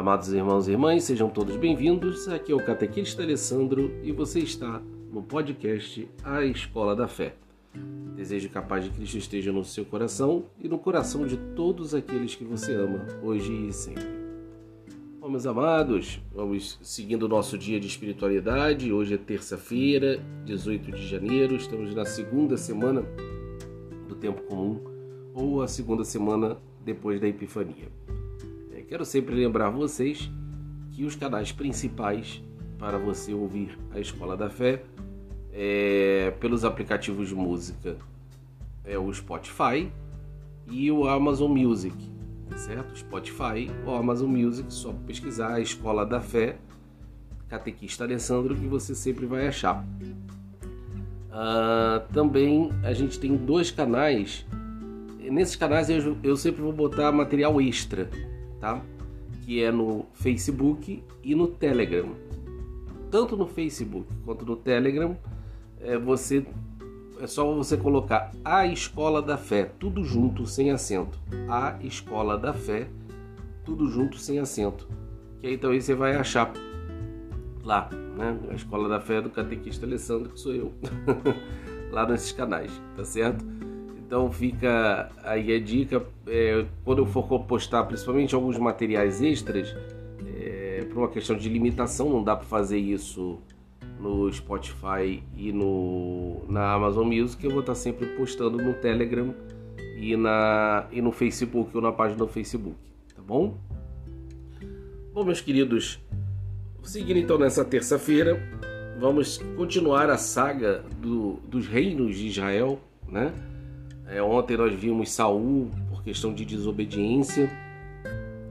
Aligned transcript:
Amados 0.00 0.32
irmãos 0.32 0.66
e 0.66 0.70
irmãs, 0.70 1.04
sejam 1.04 1.28
todos 1.28 1.58
bem-vindos. 1.58 2.26
Aqui 2.26 2.52
é 2.52 2.54
o 2.54 2.64
Catequista 2.64 3.22
Alessandro 3.22 3.92
e 4.02 4.10
você 4.10 4.38
está 4.38 4.82
no 5.12 5.22
podcast 5.22 6.08
A 6.24 6.42
Escola 6.42 6.96
da 6.96 7.06
Fé. 7.06 7.34
Desejo 8.16 8.48
que 8.48 8.56
a 8.56 8.62
paz 8.62 8.82
de 8.82 8.90
Cristo 8.92 9.18
esteja 9.18 9.52
no 9.52 9.62
seu 9.62 9.84
coração 9.84 10.46
e 10.58 10.70
no 10.70 10.78
coração 10.78 11.26
de 11.26 11.36
todos 11.54 11.94
aqueles 11.94 12.34
que 12.34 12.44
você 12.44 12.72
ama, 12.72 13.06
hoje 13.22 13.52
e 13.52 13.70
sempre. 13.74 14.06
Bom, 15.20 15.28
meus 15.28 15.44
amados, 15.44 16.18
vamos 16.34 16.78
seguindo 16.80 17.24
o 17.24 17.28
nosso 17.28 17.58
dia 17.58 17.78
de 17.78 17.86
espiritualidade. 17.86 18.90
Hoje 18.90 19.12
é 19.12 19.18
terça-feira, 19.18 20.18
18 20.46 20.92
de 20.92 21.06
janeiro, 21.06 21.56
estamos 21.56 21.94
na 21.94 22.06
segunda 22.06 22.56
semana 22.56 23.04
do 24.08 24.14
tempo 24.14 24.40
comum 24.44 24.80
ou 25.34 25.60
a 25.60 25.68
segunda 25.68 26.04
semana 26.04 26.56
depois 26.86 27.20
da 27.20 27.28
Epifania. 27.28 28.00
Quero 28.90 29.04
sempre 29.04 29.36
lembrar 29.36 29.70
vocês 29.70 30.28
que 30.90 31.04
os 31.04 31.14
canais 31.14 31.52
principais 31.52 32.42
para 32.76 32.98
você 32.98 33.32
ouvir 33.32 33.78
a 33.94 34.00
Escola 34.00 34.36
da 34.36 34.50
Fé 34.50 34.82
é, 35.52 36.34
pelos 36.40 36.64
aplicativos 36.64 37.28
de 37.28 37.34
música 37.36 37.96
é 38.84 38.98
o 38.98 39.14
Spotify 39.14 39.88
e 40.68 40.90
o 40.90 41.06
Amazon 41.06 41.56
Music, 41.56 41.94
tá 42.48 42.56
certo? 42.56 42.98
Spotify 42.98 43.70
ou 43.86 43.94
Amazon 43.94 44.28
Music, 44.28 44.74
só 44.74 44.92
pesquisar 45.06 45.54
a 45.54 45.60
Escola 45.60 46.04
da 46.04 46.20
Fé, 46.20 46.58
Catequista 47.46 48.02
Alessandro, 48.02 48.56
que 48.56 48.66
você 48.66 48.92
sempre 48.92 49.24
vai 49.24 49.46
achar. 49.46 49.86
Uh, 51.28 52.12
também 52.12 52.72
a 52.82 52.92
gente 52.92 53.20
tem 53.20 53.36
dois 53.36 53.70
canais. 53.70 54.44
Nesses 55.20 55.54
canais 55.54 55.88
eu, 55.88 56.18
eu 56.24 56.36
sempre 56.36 56.60
vou 56.60 56.72
botar 56.72 57.12
material 57.12 57.60
extra 57.60 58.10
tá? 58.60 58.80
Que 59.44 59.62
é 59.62 59.72
no 59.72 60.06
Facebook 60.12 61.02
e 61.24 61.34
no 61.34 61.48
Telegram. 61.48 62.10
Tanto 63.10 63.36
no 63.36 63.46
Facebook 63.46 64.06
quanto 64.24 64.44
no 64.44 64.54
Telegram, 64.54 65.16
é, 65.80 65.98
você 65.98 66.46
é 67.20 67.26
só 67.26 67.52
você 67.54 67.76
colocar 67.76 68.32
a 68.44 68.66
Escola 68.66 69.20
da 69.20 69.36
Fé, 69.36 69.70
tudo 69.78 70.04
junto, 70.04 70.46
sem 70.46 70.70
acento. 70.70 71.18
A 71.48 71.76
Escola 71.82 72.38
da 72.38 72.52
Fé, 72.52 72.88
tudo 73.64 73.88
junto, 73.88 74.16
sem 74.18 74.38
acento. 74.38 74.88
Que 75.40 75.48
aí 75.48 75.58
também 75.58 75.80
você 75.80 75.94
vai 75.94 76.14
achar 76.14 76.52
lá, 77.62 77.90
né? 78.16 78.38
A 78.50 78.54
Escola 78.54 78.88
da 78.88 79.00
Fé 79.00 79.20
do 79.20 79.28
Catequista 79.28 79.84
Alessandro, 79.84 80.30
que 80.30 80.40
sou 80.40 80.54
eu, 80.54 80.72
lá 81.92 82.06
nesses 82.06 82.32
canais, 82.32 82.70
tá 82.96 83.04
certo? 83.04 83.44
Então 84.10 84.28
fica 84.32 85.08
aí 85.22 85.54
a 85.54 85.60
dica, 85.60 86.04
é, 86.26 86.66
quando 86.84 86.98
eu 86.98 87.06
for 87.06 87.22
postar 87.44 87.84
principalmente 87.84 88.34
alguns 88.34 88.58
materiais 88.58 89.22
extras, 89.22 89.72
é, 90.36 90.84
por 90.90 90.98
uma 90.98 91.08
questão 91.08 91.36
de 91.36 91.48
limitação, 91.48 92.10
não 92.10 92.24
dá 92.24 92.34
para 92.34 92.44
fazer 92.44 92.76
isso 92.76 93.38
no 94.00 94.28
Spotify 94.32 95.22
e 95.36 95.52
no, 95.52 96.42
na 96.48 96.72
Amazon 96.72 97.06
Music, 97.06 97.44
eu 97.44 97.52
vou 97.52 97.60
estar 97.60 97.76
sempre 97.76 98.04
postando 98.16 98.58
no 98.58 98.74
Telegram 98.74 99.32
e, 99.96 100.16
na, 100.16 100.88
e 100.90 101.00
no 101.00 101.12
Facebook 101.12 101.70
ou 101.72 101.80
na 101.80 101.92
página 101.92 102.18
do 102.18 102.26
Facebook, 102.26 102.74
tá 103.14 103.22
bom? 103.22 103.58
Bom, 105.14 105.22
meus 105.22 105.40
queridos, 105.40 106.00
seguindo 106.82 107.20
então 107.20 107.38
nessa 107.38 107.64
terça-feira, 107.64 108.42
vamos 108.98 109.38
continuar 109.56 110.10
a 110.10 110.18
saga 110.18 110.84
do, 111.00 111.34
dos 111.48 111.68
reinos 111.68 112.16
de 112.16 112.26
Israel, 112.26 112.80
né? 113.06 113.32
É, 114.10 114.20
ontem 114.20 114.56
nós 114.56 114.74
vimos 114.74 115.12
Saul, 115.12 115.70
por 115.88 116.02
questão 116.02 116.34
de 116.34 116.44
desobediência, 116.44 117.48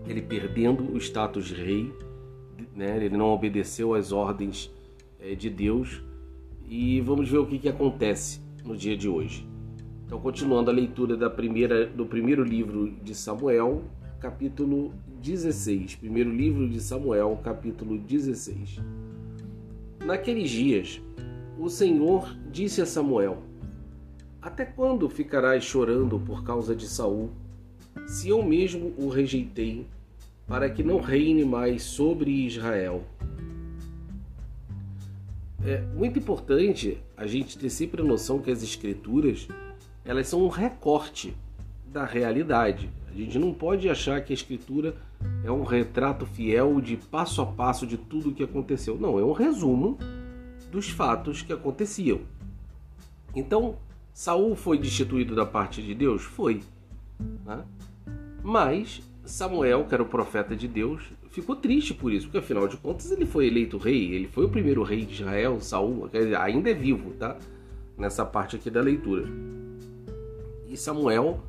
ele 0.08 0.22
perdendo 0.22 0.94
o 0.94 0.98
status 0.98 1.48
de 1.48 1.54
rei, 1.54 1.94
né? 2.74 2.96
ele 2.96 3.18
não 3.18 3.26
obedeceu 3.26 3.94
às 3.94 4.14
ordens 4.14 4.72
é, 5.20 5.36
de 5.36 5.50
Deus. 5.50 6.02
E 6.70 7.02
vamos 7.02 7.28
ver 7.28 7.40
o 7.40 7.46
que, 7.46 7.60
que 7.60 7.68
acontece 7.68 8.40
no 8.64 8.78
dia 8.78 8.96
de 8.96 9.10
hoje. 9.10 9.46
Então, 10.06 10.18
continuando 10.22 10.72
a 10.72 10.74
leitura 10.74 11.18
da 11.18 11.30
primeira, 11.30 11.86
do 11.88 12.06
primeiro 12.06 12.42
livro 12.42 12.90
de 13.04 13.14
Samuel, 13.14 13.84
capítulo 14.22 14.94
16. 15.22 15.96
Primeiro 15.96 16.32
livro 16.32 16.70
de 16.70 16.80
Samuel, 16.80 17.38
capítulo 17.44 17.98
16. 17.98 18.80
Naqueles 20.06 20.50
dias, 20.50 21.02
o 21.58 21.68
Senhor 21.70 22.34
disse 22.50 22.82
a 22.82 22.86
Samuel: 22.86 23.49
até 24.42 24.66
quando 24.66 25.10
ficarás 25.10 25.64
chorando 25.64 26.20
por 26.20 26.44
causa 26.44 26.76
de 26.76 26.88
Saul, 26.88 27.32
se 28.08 28.30
eu 28.30 28.42
mesmo 28.42 28.94
o 28.98 29.10
rejeitei, 29.10 29.86
para 30.48 30.70
que 30.70 30.84
não 30.84 31.00
reine 31.00 31.46
mais 31.46 31.84
sobre 31.84 32.32
Israel? 32.32 33.04
É 35.64 35.82
muito 35.94 36.18
importante 36.18 36.98
a 37.18 37.28
gente 37.28 37.58
ter 37.58 37.70
sempre 37.70 38.02
a 38.02 38.06
noção 38.06 38.40
que 38.40 38.50
as 38.50 38.64
escrituras 38.64 39.48
elas 40.06 40.28
são 40.28 40.44
um 40.44 40.48
recorte 40.48 41.36
da 41.86 42.06
realidade. 42.06 42.90
A 43.10 43.14
gente 43.14 43.38
não 43.38 43.54
pode 43.54 43.90
achar 43.90 44.24
que 44.24 44.32
a 44.32 44.36
escritura 44.36 44.96
é 45.44 45.52
um 45.52 45.64
retrato 45.64 46.26
fiel 46.26 46.80
de 46.80 46.96
passo 46.96 47.42
a 47.42 47.46
passo 47.46 47.86
de 47.86 47.98
tudo 47.98 48.30
o 48.30 48.34
que 48.34 48.44
aconteceu. 48.44 48.98
Não, 48.98 49.20
é 49.20 49.24
um 49.24 49.34
resumo 49.34 49.98
dos 50.72 50.90
fatos 50.90 51.42
que 51.42 51.52
aconteciam. 51.52 52.22
Então, 53.36 53.78
Saul 54.20 54.54
foi 54.54 54.78
destituído 54.78 55.34
da 55.34 55.46
parte 55.46 55.82
de 55.82 55.96
Deus? 55.96 56.24
Foi. 56.24 56.60
Né? 57.46 57.64
Mas 58.44 59.02
Samuel, 59.24 59.86
que 59.86 59.94
era 59.94 60.04
o 60.04 60.08
profeta 60.08 60.58
de 60.58 60.68
Deus, 60.68 61.02
ficou 61.30 61.56
triste 61.56 61.94
por 61.94 62.12
isso, 62.12 62.26
porque 62.26 62.40
afinal 62.40 62.68
de 62.68 62.76
contas 62.76 63.10
ele 63.12 63.26
foi 63.26 63.48
eleito 63.48 63.78
rei, 63.78 64.14
ele 64.14 64.28
foi 64.28 64.44
o 64.44 64.50
primeiro 64.50 64.84
rei 64.84 65.06
de 65.06 65.14
Israel, 65.14 65.62
Saul, 65.62 66.10
ainda 66.38 66.70
é 66.70 66.74
vivo, 66.74 67.12
tá? 67.12 67.38
Nessa 67.98 68.26
parte 68.26 68.58
aqui 68.58 68.70
da 68.70 68.82
leitura. 68.82 69.24
E 70.68 70.76
Samuel 70.76 71.40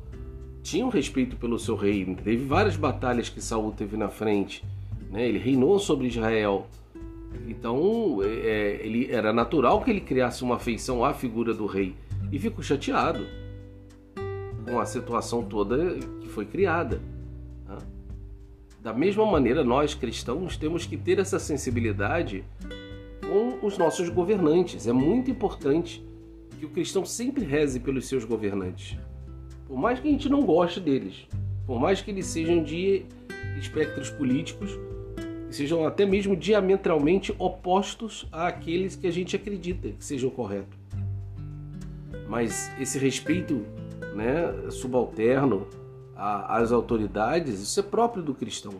tinha 0.63 0.85
um 0.85 0.89
respeito 0.89 1.35
pelo 1.35 1.59
seu 1.59 1.75
rei, 1.75 2.05
teve 2.23 2.45
várias 2.45 2.77
batalhas 2.77 3.27
que 3.27 3.41
Saul 3.41 3.73
teve 3.73 3.97
na 3.97 4.07
frente, 4.07 4.63
né? 5.11 5.27
Ele 5.27 5.39
reinou 5.39 5.77
sobre 5.77 6.07
Israel. 6.07 6.67
Então, 7.49 8.19
é, 8.23 8.79
ele 8.81 9.11
era 9.11 9.33
natural 9.33 9.81
que 9.81 9.91
ele 9.91 9.99
criasse 9.99 10.41
uma 10.41 10.55
afeição 10.55 11.03
à 11.03 11.13
figura 11.13 11.53
do 11.53 11.65
rei 11.65 11.93
e 12.31 12.39
ficou 12.39 12.63
chateado 12.63 13.25
com 14.65 14.79
a 14.79 14.85
situação 14.85 15.43
toda 15.43 15.95
que 16.21 16.29
foi 16.29 16.45
criada. 16.45 17.01
Né? 17.67 17.77
Da 18.81 18.93
mesma 18.93 19.25
maneira, 19.25 19.63
nós 19.63 19.93
cristãos 19.93 20.55
temos 20.55 20.85
que 20.85 20.97
ter 20.97 21.19
essa 21.19 21.39
sensibilidade 21.39 22.43
com 23.21 23.65
os 23.65 23.77
nossos 23.77 24.09
governantes. 24.09 24.87
É 24.87 24.93
muito 24.93 25.29
importante 25.29 26.03
que 26.57 26.65
o 26.65 26.69
cristão 26.69 27.05
sempre 27.05 27.43
reze 27.43 27.79
pelos 27.79 28.07
seus 28.07 28.23
governantes. 28.23 28.97
Por 29.67 29.77
mais 29.77 29.99
que 29.99 30.07
a 30.07 30.11
gente 30.11 30.29
não 30.29 30.41
goste 30.41 30.79
deles, 30.79 31.27
por 31.65 31.79
mais 31.79 32.01
que 32.01 32.11
eles 32.11 32.25
sejam 32.27 32.63
de 32.63 33.05
espectros 33.57 34.09
políticos, 34.09 34.77
sejam 35.49 35.85
até 35.85 36.05
mesmo 36.05 36.35
diametralmente 36.35 37.33
opostos 37.37 38.27
àqueles 38.31 38.95
que 38.95 39.07
a 39.07 39.11
gente 39.11 39.35
acredita 39.35 39.89
que 39.89 40.03
sejam 40.03 40.29
corretos. 40.29 40.80
Mas 42.31 42.71
esse 42.79 42.97
respeito 42.97 43.65
né, 44.15 44.69
subalterno 44.69 45.67
às 46.15 46.71
autoridades, 46.71 47.59
isso 47.59 47.77
é 47.77 47.83
próprio 47.83 48.23
do 48.23 48.33
cristão, 48.33 48.71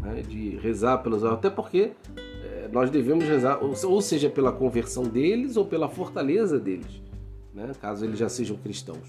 né, 0.00 0.22
de 0.22 0.50
rezar 0.58 0.98
pelos 0.98 1.24
até 1.24 1.50
porque 1.50 1.90
é, 2.44 2.68
nós 2.70 2.90
devemos 2.90 3.24
rezar, 3.24 3.58
ou 3.60 4.00
seja, 4.00 4.30
pela 4.30 4.52
conversão 4.52 5.02
deles 5.02 5.56
ou 5.56 5.64
pela 5.64 5.88
fortaleza 5.88 6.60
deles, 6.60 7.02
né, 7.52 7.72
caso 7.80 8.04
eles 8.04 8.16
já 8.16 8.28
sejam 8.28 8.56
cristãos. 8.58 9.08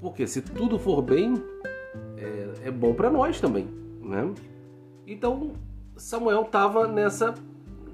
Porque 0.00 0.26
se 0.26 0.40
tudo 0.40 0.78
for 0.78 1.02
bem, 1.02 1.34
é, 2.16 2.68
é 2.68 2.70
bom 2.70 2.94
para 2.94 3.10
nós 3.10 3.38
também. 3.38 3.68
Né? 4.00 4.32
Então 5.06 5.52
Samuel 5.94 6.40
estava 6.42 6.88
nessa, 6.88 7.34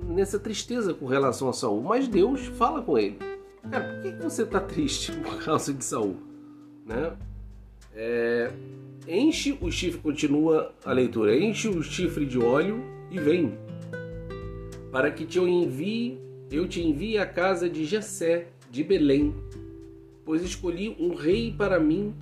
nessa 0.06 0.38
tristeza 0.38 0.94
com 0.94 1.06
relação 1.06 1.48
a 1.48 1.52
Saul, 1.52 1.82
mas 1.82 2.06
Deus 2.06 2.46
fala 2.46 2.80
com 2.80 2.96
ele. 2.96 3.31
Cara, 3.70 3.94
por 3.94 4.02
que, 4.02 4.22
você 4.22 4.42
está 4.42 4.60
triste 4.60 5.12
por 5.22 5.42
causa 5.42 5.72
de 5.72 5.84
Saul? 5.84 6.16
Né? 6.84 7.16
É, 7.94 8.52
enche 9.06 9.56
o 9.60 9.70
chifre, 9.70 10.00
continua 10.00 10.74
a 10.84 10.92
leitura, 10.92 11.36
enche 11.36 11.68
o 11.68 11.82
chifre 11.82 12.26
de 12.26 12.38
óleo 12.38 12.82
e 13.10 13.18
vem, 13.18 13.56
para 14.90 15.10
que 15.10 15.24
te 15.24 15.38
eu 15.38 15.46
envie, 15.46 16.18
eu 16.50 16.66
te 16.66 16.80
envie 16.80 17.18
à 17.18 17.26
casa 17.26 17.68
de 17.68 17.84
Jessé, 17.84 18.48
de 18.70 18.82
Belém, 18.82 19.34
pois 20.24 20.42
escolhi 20.42 20.96
um 20.98 21.14
rei 21.14 21.54
para 21.56 21.78
mim 21.78 22.14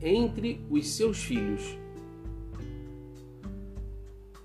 entre 0.00 0.60
os 0.70 0.88
seus 0.88 1.22
filhos. 1.22 1.76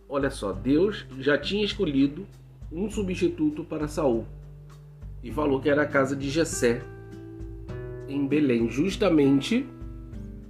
Olha 0.10 0.30
só, 0.30 0.52
Deus 0.52 1.06
já 1.20 1.38
tinha 1.38 1.64
escolhido 1.64 2.28
um 2.72 2.90
substituto 2.90 3.64
para 3.64 3.88
Saul 3.88 4.26
e 5.24 5.32
falou 5.32 5.60
que 5.60 5.70
era 5.70 5.84
a 5.84 5.88
casa 5.88 6.16
de 6.16 6.30
Jessé 6.30 6.82
em 8.08 8.28
Belém, 8.28 8.70
justamente 8.70 9.66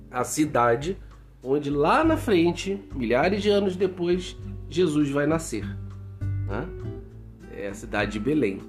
a 0.10 0.24
cidade 0.24 0.98
onde 1.44 1.70
lá 1.70 2.04
na 2.04 2.18
frente, 2.18 2.80
milhares 2.94 3.42
de 3.42 3.50
anos 3.50 3.76
depois, 3.76 4.38
Jesus 4.70 5.10
vai 5.10 5.26
nascer. 5.26 5.66
Né? 6.48 6.68
É 7.56 7.68
a 7.68 7.74
cidade 7.74 8.14
de 8.14 8.20
Belém. 8.20 8.60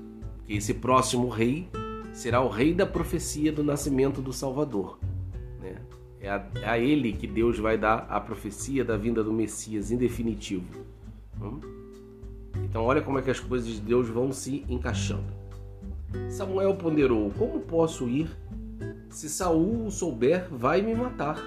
Esse 0.49 0.75
próximo 0.75 1.29
rei 1.29 1.69
será 2.13 2.41
o 2.41 2.49
rei 2.49 2.75
da 2.75 2.87
profecia 2.87 3.53
do 3.53 3.63
nascimento 3.63 4.21
do 4.21 4.33
Salvador. 4.33 4.99
Né? 5.61 5.77
É, 6.21 6.31
a, 6.31 6.47
é 6.63 6.69
a 6.69 6.79
ele 6.79 7.13
que 7.13 7.27
Deus 7.27 7.59
vai 7.59 7.77
dar 7.77 8.07
a 8.09 8.21
profecia 8.21 8.85
da 8.85 8.97
vinda 8.97 9.23
do 9.23 9.33
Messias 9.33 9.91
em 9.91 9.97
definitivo. 9.97 10.85
Hum? 11.41 11.61
Então 12.65 12.85
olha 12.85 13.03
como 13.03 13.19
é 13.19 13.23
que 13.23 13.31
as 13.31 13.41
coisas 13.41 13.69
de 13.69 13.81
Deus 13.81 14.09
vão 14.09 14.33
se 14.33 14.65
encaixando. 14.69 15.42
Samuel 16.29 16.75
ponderou: 16.77 17.31
Como 17.39 17.61
posso 17.61 18.09
ir? 18.09 18.31
Se 19.11 19.29
Saul 19.29 19.91
souber, 19.91 20.49
vai 20.51 20.81
me 20.81 20.95
matar. 20.95 21.39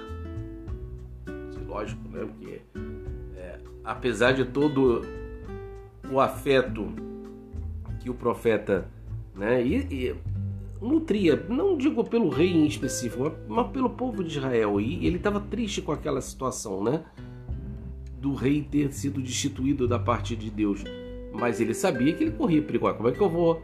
Lógico, 1.66 2.08
né? 2.08 2.24
Porque 2.24 2.60
é, 3.36 3.58
apesar 3.84 4.32
de 4.32 4.44
todo 4.44 5.02
o 6.10 6.20
afeto 6.20 6.86
que 8.00 8.08
o 8.08 8.14
profeta 8.14 8.88
né, 9.34 9.62
e, 9.64 9.76
e 9.90 10.16
nutria, 10.80 11.44
não 11.48 11.76
digo 11.76 12.04
pelo 12.04 12.28
rei 12.28 12.52
em 12.52 12.66
específico, 12.66 13.24
mas, 13.24 13.32
mas 13.48 13.72
pelo 13.72 13.90
povo 13.90 14.22
de 14.22 14.38
Israel. 14.38 14.80
E 14.80 15.06
ele 15.06 15.16
estava 15.16 15.40
triste 15.40 15.82
com 15.82 15.92
aquela 15.92 16.20
situação, 16.20 16.82
né? 16.82 17.04
Do 18.20 18.34
rei 18.34 18.62
ter 18.62 18.92
sido 18.92 19.20
destituído 19.20 19.86
da 19.86 19.98
parte 19.98 20.36
de 20.36 20.50
Deus. 20.50 20.84
Mas 21.32 21.60
ele 21.60 21.74
sabia 21.74 22.14
que 22.14 22.24
ele 22.24 22.32
corria 22.32 22.62
perigo. 22.62 22.92
Como 22.94 23.08
é 23.08 23.12
que 23.12 23.20
eu 23.20 23.28
vou 23.28 23.62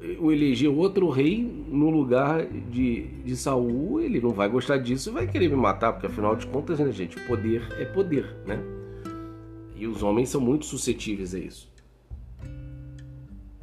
eu 0.00 0.32
eleger 0.32 0.70
outro 0.70 1.08
rei 1.08 1.42
no 1.68 1.90
lugar 1.90 2.46
de, 2.46 3.06
de 3.24 3.36
Saul, 3.36 4.00
ele 4.00 4.20
não 4.20 4.30
vai 4.30 4.48
gostar 4.48 4.78
disso 4.78 5.10
e 5.10 5.12
vai 5.12 5.26
querer 5.26 5.48
me 5.48 5.56
matar, 5.56 5.92
porque 5.92 6.06
afinal 6.06 6.36
de 6.36 6.46
contas, 6.46 6.78
né, 6.78 6.90
gente, 6.92 7.18
poder 7.26 7.66
é 7.78 7.84
poder, 7.84 8.36
né? 8.46 8.58
E 9.74 9.86
os 9.86 10.02
homens 10.02 10.28
são 10.28 10.40
muito 10.40 10.66
suscetíveis 10.66 11.34
a 11.34 11.38
isso. 11.38 11.68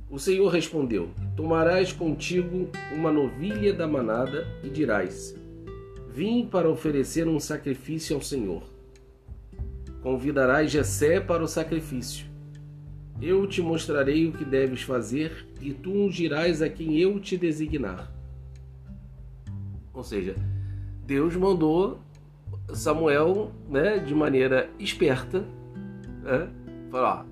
O 0.09 0.19
Senhor 0.19 0.47
respondeu: 0.49 1.09
Tomarás 1.35 1.91
contigo 1.91 2.69
uma 2.93 3.11
novilha 3.11 3.73
da 3.73 3.87
manada 3.87 4.47
e 4.63 4.69
dirás: 4.69 5.35
Vim 6.09 6.45
para 6.45 6.69
oferecer 6.69 7.27
um 7.27 7.39
sacrifício 7.39 8.15
ao 8.15 8.21
Senhor. 8.21 8.63
Convidarás 10.01 10.69
Jessé 10.69 11.19
para 11.19 11.43
o 11.43 11.47
sacrifício 11.47 12.34
eu 13.21 13.47
te 13.47 13.61
mostrarei 13.61 14.27
o 14.27 14.31
que 14.31 14.43
deves 14.43 14.81
fazer 14.81 15.47
e 15.61 15.73
tu 15.73 15.91
ungirás 15.91 16.61
a 16.61 16.69
quem 16.69 16.97
eu 16.97 17.19
te 17.19 17.37
designar. 17.37 18.11
Ou 19.93 20.03
seja, 20.03 20.35
Deus 21.05 21.35
mandou 21.35 21.99
Samuel, 22.73 23.51
né, 23.69 23.99
de 23.99 24.13
maneira 24.13 24.69
esperta, 24.79 25.45
né, 26.23 26.49
falar: 26.91 27.25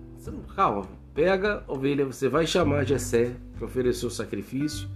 calma, 0.55 0.85
pega 1.13 1.63
a 1.67 1.71
ovelha, 1.71 2.05
você 2.05 2.29
vai 2.29 2.47
chamar 2.47 2.85
Jessé 2.85 3.31
para 3.55 3.65
oferecer 3.65 4.05
o 4.05 4.09
sacrifício. 4.09 4.87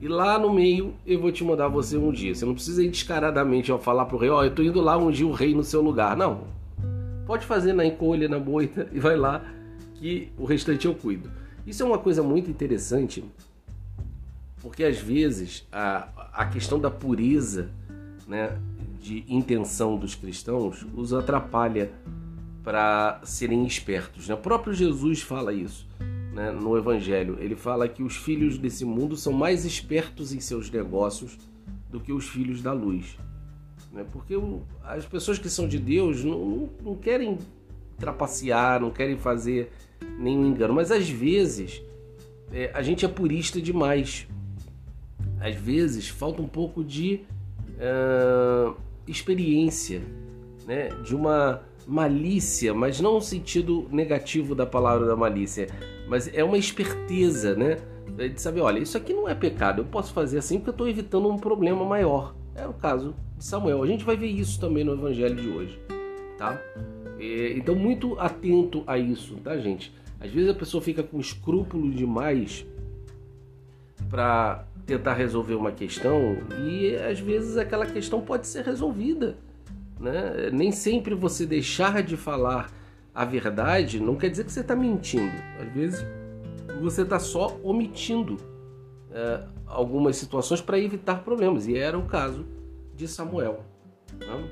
E 0.00 0.06
lá 0.06 0.38
no 0.38 0.52
meio 0.52 0.94
eu 1.04 1.20
vou 1.20 1.32
te 1.32 1.42
mandar 1.42 1.66
você 1.66 1.96
um 1.96 2.12
dia. 2.12 2.32
Você 2.32 2.46
não 2.46 2.54
precisa 2.54 2.84
ir 2.84 2.88
descaradamente 2.88 3.72
ao 3.72 3.80
falar 3.80 4.04
para 4.04 4.14
o 4.14 4.18
rei: 4.18 4.30
Ó, 4.30 4.44
eu 4.44 4.50
estou 4.50 4.64
indo 4.64 4.80
lá 4.80 4.96
ungir 4.96 5.26
o 5.26 5.32
rei 5.32 5.54
no 5.54 5.64
seu 5.64 5.82
lugar. 5.82 6.16
Não. 6.16 6.42
Pode 7.26 7.44
fazer 7.44 7.72
na 7.72 7.84
encolha, 7.84 8.28
na 8.28 8.38
moita 8.38 8.88
e 8.92 9.00
vai 9.00 9.16
lá 9.16 9.44
que 9.98 10.30
o 10.38 10.44
restante 10.44 10.86
eu 10.86 10.94
cuido. 10.94 11.30
Isso 11.66 11.82
é 11.82 11.86
uma 11.86 11.98
coisa 11.98 12.22
muito 12.22 12.50
interessante, 12.50 13.24
porque 14.62 14.84
às 14.84 14.98
vezes 14.98 15.66
a, 15.70 16.08
a 16.32 16.46
questão 16.46 16.78
da 16.78 16.90
pureza 16.90 17.70
né, 18.26 18.58
de 19.00 19.24
intenção 19.28 19.96
dos 19.96 20.14
cristãos 20.14 20.86
os 20.94 21.12
atrapalha 21.12 21.90
para 22.62 23.20
serem 23.24 23.66
espertos. 23.66 24.28
Né? 24.28 24.34
O 24.34 24.38
próprio 24.38 24.72
Jesus 24.72 25.22
fala 25.22 25.52
isso 25.52 25.86
né, 26.32 26.50
no 26.50 26.76
Evangelho. 26.76 27.36
Ele 27.40 27.56
fala 27.56 27.88
que 27.88 28.02
os 28.02 28.16
filhos 28.16 28.58
desse 28.58 28.84
mundo 28.84 29.16
são 29.16 29.32
mais 29.32 29.64
espertos 29.64 30.32
em 30.32 30.40
seus 30.40 30.70
negócios 30.70 31.38
do 31.90 31.98
que 31.98 32.12
os 32.12 32.28
filhos 32.28 32.62
da 32.62 32.72
luz. 32.72 33.18
Né? 33.92 34.04
Porque 34.12 34.36
o, 34.36 34.62
as 34.84 35.04
pessoas 35.06 35.38
que 35.38 35.48
são 35.48 35.66
de 35.66 35.78
Deus 35.78 36.22
não, 36.24 36.44
não, 36.44 36.70
não 36.82 36.94
querem 36.94 37.38
trapacear, 37.98 38.80
não 38.80 38.90
querem 38.90 39.16
fazer 39.16 39.72
nenhum 40.18 40.46
engano. 40.46 40.74
Mas 40.74 40.90
às 40.90 41.08
vezes 41.08 41.82
é, 42.52 42.70
a 42.74 42.82
gente 42.82 43.04
é 43.04 43.08
purista 43.08 43.60
demais. 43.60 44.26
Às 45.40 45.54
vezes 45.54 46.08
falta 46.08 46.42
um 46.42 46.48
pouco 46.48 46.82
de 46.82 47.20
uh, 47.76 48.74
experiência, 49.06 50.02
né? 50.66 50.88
de 51.04 51.14
uma 51.14 51.62
malícia, 51.86 52.74
mas 52.74 53.00
não 53.00 53.14
no 53.14 53.20
sentido 53.20 53.88
negativo 53.90 54.54
da 54.54 54.66
palavra 54.66 55.06
da 55.06 55.16
malícia, 55.16 55.68
mas 56.06 56.28
é 56.34 56.44
uma 56.44 56.58
esperteza, 56.58 57.54
né? 57.54 57.78
De 58.14 58.40
saber, 58.40 58.60
olha, 58.60 58.78
isso 58.78 58.96
aqui 58.96 59.14
não 59.14 59.28
é 59.28 59.34
pecado, 59.34 59.80
eu 59.80 59.86
posso 59.86 60.12
fazer 60.12 60.38
assim 60.38 60.58
porque 60.58 60.70
eu 60.70 60.72
estou 60.72 60.88
evitando 60.88 61.28
um 61.28 61.38
problema 61.38 61.84
maior. 61.84 62.34
É 62.54 62.66
o 62.66 62.72
caso 62.72 63.14
de 63.36 63.44
Samuel. 63.44 63.82
A 63.82 63.86
gente 63.86 64.04
vai 64.04 64.16
ver 64.16 64.26
isso 64.26 64.60
também 64.60 64.82
no 64.82 64.92
evangelho 64.92 65.36
de 65.36 65.48
hoje, 65.48 65.80
tá? 66.36 66.60
É, 67.18 67.52
então, 67.56 67.74
muito 67.74 68.18
atento 68.18 68.82
a 68.86 68.98
isso, 68.98 69.36
tá, 69.36 69.56
gente? 69.58 69.92
Às 70.20 70.30
vezes 70.30 70.50
a 70.50 70.54
pessoa 70.54 70.82
fica 70.82 71.02
com 71.02 71.18
escrúpulo 71.20 71.90
demais 71.90 72.66
para 74.08 74.64
tentar 74.86 75.14
resolver 75.14 75.54
uma 75.54 75.70
questão 75.70 76.38
e 76.66 76.96
às 76.96 77.20
vezes 77.20 77.56
aquela 77.56 77.86
questão 77.86 78.20
pode 78.20 78.46
ser 78.46 78.64
resolvida. 78.64 79.36
Né? 80.00 80.50
Nem 80.52 80.72
sempre 80.72 81.14
você 81.14 81.44
deixar 81.44 82.02
de 82.02 82.16
falar 82.16 82.72
a 83.14 83.24
verdade 83.24 84.00
não 84.00 84.16
quer 84.16 84.30
dizer 84.30 84.44
que 84.44 84.52
você 84.52 84.60
está 84.60 84.74
mentindo. 84.74 85.32
Às 85.60 85.72
vezes 85.72 86.06
você 86.80 87.02
está 87.02 87.18
só 87.18 87.58
omitindo 87.62 88.36
é, 89.12 89.42
algumas 89.66 90.16
situações 90.16 90.60
para 90.60 90.78
evitar 90.78 91.22
problemas. 91.22 91.66
E 91.66 91.76
era 91.76 91.98
o 91.98 92.06
caso 92.06 92.46
de 92.94 93.06
Samuel. 93.06 93.64
Né? 94.18 94.50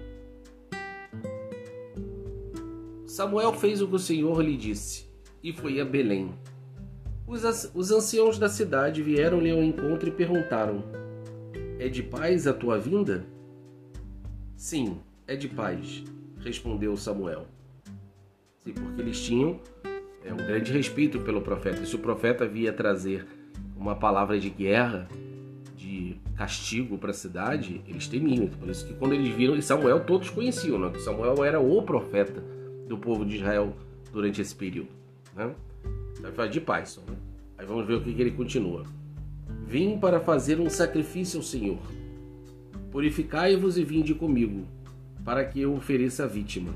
Samuel 3.17 3.55
fez 3.55 3.81
o 3.81 3.89
que 3.89 3.95
o 3.95 3.99
Senhor 3.99 4.43
lhe 4.43 4.55
disse 4.59 5.07
e 5.43 5.51
foi 5.51 5.81
a 5.81 5.87
Belém. 5.87 6.35
Os, 7.27 7.71
os 7.75 7.91
anciãos 7.91 8.39
da 8.39 8.47
cidade 8.47 9.03
vieram-lhe 9.03 9.51
ao 9.51 9.63
encontro 9.63 10.07
e 10.07 10.13
perguntaram: 10.13 10.85
É 11.79 11.89
de 11.89 12.03
paz 12.03 12.47
a 12.47 12.53
tua 12.53 12.79
vinda? 12.79 13.25
Sim, 14.55 14.99
é 15.27 15.35
de 15.35 15.49
paz, 15.49 16.05
respondeu 16.41 16.95
Samuel. 16.95 17.47
Sim, 18.63 18.75
porque 18.75 19.01
eles 19.01 19.19
tinham 19.19 19.61
é, 20.23 20.31
um 20.31 20.37
grande 20.37 20.71
respeito 20.71 21.19
pelo 21.21 21.41
profeta. 21.41 21.81
E 21.81 21.87
se 21.87 21.97
o 21.97 22.01
profeta 22.01 22.47
via 22.47 22.71
trazer 22.71 23.27
uma 23.75 23.97
palavra 23.97 24.39
de 24.39 24.51
guerra, 24.51 25.09
de 25.75 26.21
castigo 26.37 26.99
para 26.99 27.13
a 27.13 27.15
cidade, 27.15 27.81
eles 27.89 28.07
temiam. 28.09 28.47
Por 28.47 28.69
isso 28.69 28.87
que 28.87 28.93
quando 28.93 29.15
eles 29.15 29.35
viram, 29.35 29.57
e 29.57 29.63
Samuel 29.63 30.05
todos 30.05 30.29
conheciam, 30.29 30.79
né? 30.79 30.93
Samuel 30.99 31.43
era 31.43 31.59
o 31.59 31.83
profeta 31.83 32.56
do 32.87 32.97
povo 32.99 33.25
de 33.25 33.37
Israel 33.37 33.75
durante 34.13 34.41
esse 34.41 34.55
período. 34.55 34.89
Né? 35.35 35.55
Vai 36.21 36.33
falar 36.33 36.49
de 36.49 36.61
paz. 36.61 37.01
Né? 37.07 37.17
Aí 37.59 37.67
vamos 37.67 37.87
ver 37.87 37.95
o 37.95 38.03
que, 38.03 38.13
que 38.13 38.21
ele 38.21 38.31
continua. 38.31 38.85
Vim 39.67 39.99
para 39.99 40.21
fazer 40.21 40.61
um 40.61 40.71
sacrifício 40.71 41.39
ao 41.39 41.43
Senhor. 41.43 41.79
Purificai-vos 42.91 43.77
e 43.77 43.85
vinde 43.85 44.15
comigo, 44.15 44.67
para 45.25 45.45
que 45.45 45.61
eu 45.61 45.75
ofereça 45.75 46.25
a 46.25 46.27
vítima. 46.27 46.73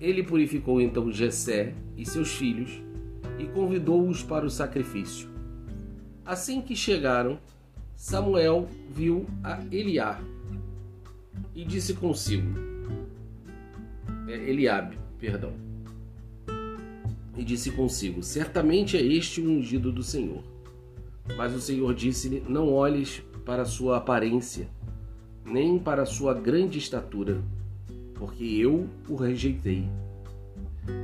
Ele 0.00 0.22
purificou 0.22 0.80
então 0.80 1.10
Jessé 1.10 1.72
e 1.96 2.04
seus 2.04 2.34
filhos 2.34 2.82
e 3.38 3.46
convidou-os 3.46 4.22
para 4.22 4.44
o 4.44 4.50
sacrifício. 4.50 5.28
Assim 6.24 6.60
que 6.60 6.76
chegaram, 6.76 7.38
Samuel 7.94 8.68
viu 8.90 9.26
a 9.42 9.62
Eliá 9.70 10.20
e 11.54 11.64
disse 11.64 11.94
consigo: 11.94 12.75
Eliabe, 14.26 14.98
perdão. 15.18 15.52
E 17.36 17.44
disse 17.44 17.70
consigo: 17.70 18.22
Certamente 18.22 18.96
é 18.96 19.02
este 19.02 19.40
o 19.40 19.50
ungido 19.50 19.92
do 19.92 20.02
Senhor. 20.02 20.42
Mas 21.36 21.54
o 21.54 21.60
Senhor 21.60 21.94
disse-lhe: 21.94 22.42
Não 22.48 22.72
olhes 22.72 23.22
para 23.44 23.62
a 23.62 23.66
sua 23.66 23.98
aparência, 23.98 24.68
nem 25.44 25.78
para 25.78 26.02
a 26.02 26.06
sua 26.06 26.34
grande 26.34 26.78
estatura, 26.78 27.40
porque 28.14 28.44
eu 28.44 28.88
o 29.08 29.14
rejeitei. 29.14 29.88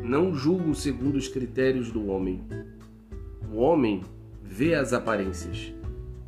Não 0.02 0.35
julgo 0.35 0.75
segundo 0.75 1.17
os 1.17 1.29
critérios 1.29 1.91
do 1.91 2.09
homem. 2.09 2.41
O 3.52 3.57
homem 3.57 4.02
vê 4.43 4.75
as 4.75 4.93
aparências, 4.93 5.73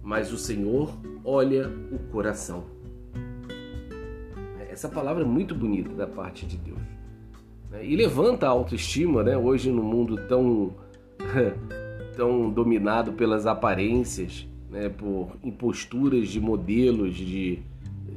mas 0.02 0.32
o 0.32 0.38
Senhor 0.38 0.96
olha 1.24 1.68
o 1.90 1.98
coração. 2.10 2.73
Essa 4.74 4.88
palavra 4.88 5.22
é 5.22 5.24
muito 5.24 5.54
bonita 5.54 5.90
da 5.90 6.04
parte 6.04 6.44
de 6.44 6.56
Deus. 6.56 6.80
Né? 7.70 7.86
E 7.86 7.94
levanta 7.94 8.46
a 8.46 8.48
autoestima, 8.48 9.22
né? 9.22 9.38
Hoje 9.38 9.70
no 9.70 9.84
mundo 9.84 10.16
tão, 10.26 10.74
tão 12.16 12.50
dominado 12.50 13.12
pelas 13.12 13.46
aparências, 13.46 14.48
né? 14.68 14.88
por 14.88 15.36
imposturas 15.44 16.26
de 16.28 16.40
modelos, 16.40 17.14
de, 17.14 17.60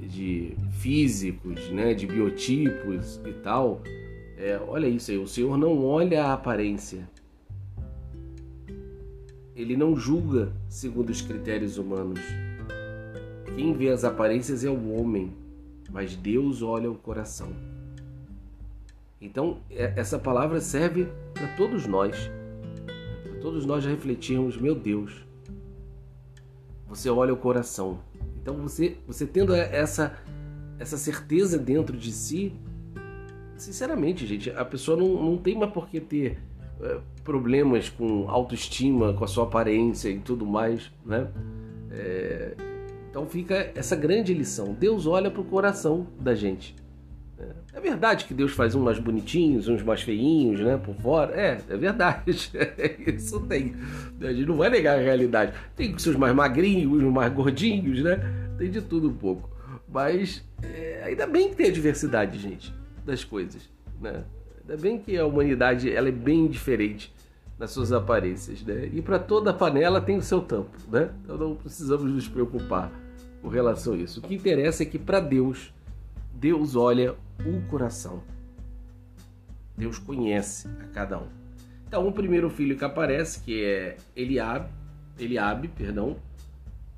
de 0.10 0.58
físicos, 0.80 1.70
né, 1.70 1.94
de 1.94 2.08
biotipos 2.08 3.22
e 3.24 3.34
tal, 3.34 3.84
é, 4.36 4.60
olha 4.68 4.88
isso 4.88 5.12
aí, 5.12 5.18
o 5.20 5.28
Senhor 5.28 5.60
não 5.60 5.86
olha 5.86 6.26
a 6.26 6.34
aparência. 6.34 7.08
Ele 9.56 9.78
não 9.78 9.96
julga 9.96 10.52
segundo 10.68 11.12
os 11.12 11.22
critérios 11.22 11.78
humanos. 11.78 12.20
Quem 13.56 13.74
vê 13.74 13.90
as 13.90 14.04
aparências 14.04 14.66
é 14.66 14.70
o 14.70 14.92
homem, 15.00 15.32
mas 15.90 16.16
Deus 16.16 16.62
olha 16.62 16.90
o 16.90 16.96
coração. 16.96 17.52
Então, 19.20 19.58
é, 19.70 19.94
essa 19.96 20.20
palavra 20.20 20.62
serve 20.62 21.08
para 21.34 21.48
todos 21.56 21.88
nós. 21.88 22.30
Para 23.24 23.40
todos 23.42 23.66
nós 23.66 23.86
refletirmos, 23.86 24.58
meu 24.58 24.76
Deus, 24.76 25.26
você 26.88 27.10
olha 27.10 27.34
o 27.34 27.38
coração. 27.38 28.00
Então, 28.42 28.56
você, 28.56 28.98
você 29.08 29.26
tendo 29.26 29.54
essa, 29.54 30.18
essa 30.80 30.98
certeza 30.98 31.58
dentro 31.58 31.98
de 31.98 32.12
si, 32.12 32.54
sinceramente, 33.58 34.26
gente, 34.26 34.50
a 34.52 34.64
pessoa 34.64 34.98
não, 34.98 35.22
não 35.24 35.38
tem 35.38 35.58
mais 35.58 35.72
por 35.72 35.88
que 35.88 36.00
ter 36.00 36.40
é, 36.82 37.00
problemas 37.24 37.90
com 37.90 38.30
autoestima, 38.30 39.14
com 39.14 39.24
a 39.24 39.28
sua 39.28 39.46
aparência 39.46 40.10
e 40.10 40.20
tudo 40.20 40.46
mais, 40.46 40.92
né? 41.06 41.28
É, 41.92 42.56
então 43.18 43.28
fica 43.28 43.72
essa 43.74 43.96
grande 43.96 44.32
lição. 44.32 44.76
Deus 44.80 45.08
olha 45.08 45.32
para 45.32 45.42
o 45.42 45.44
coração 45.44 46.06
da 46.20 46.36
gente. 46.36 46.76
É 47.74 47.80
verdade 47.80 48.26
que 48.26 48.34
Deus 48.34 48.52
faz 48.52 48.76
uns 48.76 48.84
mais 48.84 49.00
bonitinhos, 49.00 49.68
uns 49.68 49.82
mais 49.82 50.04
feinhos, 50.04 50.60
né? 50.60 50.78
Por 50.78 50.94
fora. 50.94 51.34
É, 51.34 51.60
é 51.68 51.78
verdade. 51.78 52.30
Isso 53.08 53.40
tem. 53.40 53.74
A 54.22 54.32
gente 54.32 54.46
não 54.46 54.56
vai 54.56 54.70
negar 54.70 55.00
a 55.00 55.02
realidade. 55.02 55.52
Tem 55.76 55.96
os 55.96 56.04
seus 56.04 56.16
mais 56.16 56.36
magrinhos, 56.36 56.92
os 56.92 57.12
mais 57.12 57.34
gordinhos, 57.34 58.04
né? 58.04 58.20
Tem 58.56 58.70
de 58.70 58.84
tudo 58.84 59.10
um 59.10 59.14
pouco. 59.14 59.50
Mas 59.92 60.44
é, 60.62 61.02
ainda 61.06 61.26
bem 61.26 61.50
que 61.50 61.56
tem 61.56 61.70
a 61.70 61.72
diversidade, 61.72 62.38
gente, 62.38 62.72
das 63.04 63.24
coisas, 63.24 63.68
né? 64.00 64.26
Ainda 64.62 64.78
bem 64.80 65.00
que 65.00 65.18
a 65.18 65.26
humanidade 65.26 65.92
ela 65.92 66.10
é 66.10 66.12
bem 66.12 66.48
diferente 66.48 67.12
nas 67.58 67.72
suas 67.72 67.92
aparências, 67.92 68.62
né? 68.62 68.92
E 68.94 69.02
para 69.02 69.18
toda 69.18 69.52
panela 69.52 70.00
tem 70.00 70.18
o 70.18 70.22
seu 70.22 70.40
tampo, 70.40 70.78
né? 70.92 71.10
Então 71.24 71.36
não 71.36 71.56
precisamos 71.56 72.12
nos 72.12 72.28
preocupar 72.28 72.92
com 73.48 73.54
relação 73.54 73.94
a 73.94 73.98
isso. 73.98 74.20
O 74.20 74.24
que 74.24 74.36
interessa 74.36 74.84
é 74.84 74.86
que 74.86 75.00
para 75.00 75.22
Deus 75.22 75.74
Deus 76.34 76.76
olha 76.76 77.16
o 77.46 77.62
coração. 77.70 78.22
Deus 79.78 79.98
conhece 79.98 80.68
a 80.82 80.88
cada 80.94 81.18
um. 81.18 81.28
Então, 81.88 82.06
o 82.06 82.12
primeiro 82.12 82.50
filho 82.50 82.78
que 82.78 82.84
aparece, 82.84 83.40
que 83.40 83.64
é 83.64 83.96
Eliab, 84.14 84.68
Eliabe, 85.18 85.70
perdão, 85.70 86.18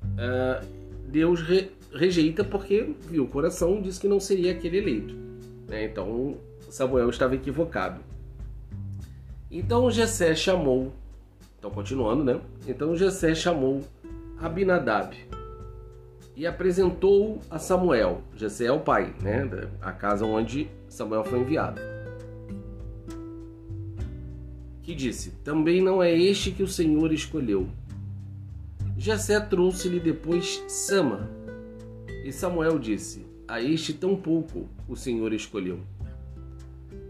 uh, 0.02 0.66
Deus 1.06 1.40
re, 1.40 1.70
rejeita 1.94 2.42
porque 2.42 2.94
viu 3.08 3.24
o 3.24 3.28
coração, 3.28 3.80
disse 3.80 4.00
que 4.00 4.08
não 4.08 4.18
seria 4.18 4.50
aquele 4.50 4.78
eleito. 4.78 5.14
Né? 5.68 5.84
Então, 5.84 6.36
Samuel 6.68 7.10
estava 7.10 7.36
equivocado. 7.36 8.00
Então, 9.48 9.88
Jessé 9.88 10.34
chamou, 10.34 10.92
então 11.58 11.70
continuando, 11.70 12.24
né? 12.24 12.40
Então, 12.66 12.96
Jessé 12.96 13.34
chamou 13.36 13.82
Abinadab, 14.40 15.16
e 16.40 16.46
apresentou 16.46 17.38
a 17.50 17.58
Samuel. 17.58 18.22
Jessé 18.34 18.64
é 18.64 18.72
o 18.72 18.80
pai, 18.80 19.14
né? 19.20 19.46
A 19.78 19.92
casa 19.92 20.24
onde 20.24 20.70
Samuel 20.88 21.22
foi 21.22 21.40
enviado. 21.40 21.78
Que 24.82 24.94
disse: 24.94 25.32
Também 25.44 25.82
não 25.82 26.02
é 26.02 26.10
este 26.18 26.50
que 26.50 26.62
o 26.62 26.66
Senhor 26.66 27.12
escolheu. 27.12 27.68
Jessé 28.96 29.38
trouxe-lhe 29.38 30.00
depois 30.00 30.64
Sama. 30.66 31.28
E 32.24 32.32
Samuel 32.32 32.78
disse: 32.78 33.26
A 33.46 33.60
este 33.60 33.92
tão 33.92 34.16
pouco 34.16 34.66
o 34.88 34.96
Senhor 34.96 35.34
escolheu. 35.34 35.80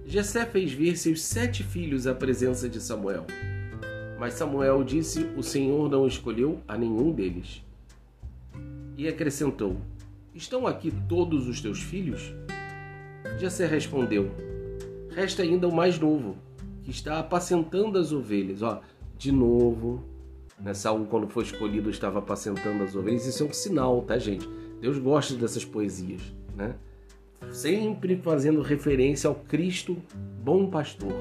Jessé 0.05 0.45
fez 0.45 0.73
vir 0.73 0.97
seus 0.97 1.23
sete 1.23 1.63
filhos 1.63 2.09
à 2.09 2.13
presença 2.13 2.69
de 2.69 2.81
Samuel. 2.81 3.27
Mas 4.19 4.35
Samuel 4.35 4.83
disse: 4.83 5.25
O 5.37 5.43
Senhor 5.45 5.89
não 5.89 6.05
escolheu 6.05 6.59
a 6.67 6.77
nenhum 6.77 7.13
deles 7.13 7.63
e 8.97 9.09
acrescentou: 9.09 9.77
Estão 10.35 10.67
aqui 10.67 10.93
todos 11.09 11.49
os 11.49 11.61
teus 11.61 11.83
filhos? 11.83 12.33
Jessé 13.39 13.67
respondeu: 13.67 14.31
Resta 15.11 15.43
ainda 15.43 15.67
o 15.67 15.75
mais 15.75 15.99
novo, 15.99 16.37
que 16.83 16.91
está 16.91 17.19
apacentando 17.19 17.99
as 17.99 18.13
ovelhas. 18.13 18.63
Ó, 18.63 18.81
de 19.17 19.33
novo, 19.33 20.05
né, 20.59 20.75
Saul, 20.75 21.07
quando 21.07 21.29
foi 21.29 21.45
escolhido, 21.45 21.91
estava 21.91 22.19
apacentando 22.19 22.83
as 22.83 22.95
ovelhas. 22.95 23.27
Isso 23.27 23.43
é 23.43 23.47
um 23.47 23.53
sinal, 23.53 24.03
tá, 24.03 24.19
gente? 24.19 24.49
Deus 24.81 24.99
gosta 24.99 25.35
dessas 25.35 25.65
poesias, 25.65 26.23
né? 26.57 26.75
Sempre 27.51 28.17
fazendo 28.17 28.61
referência 28.61 29.29
ao 29.29 29.35
Cristo, 29.35 29.97
bom 30.43 30.69
pastor. 30.69 31.13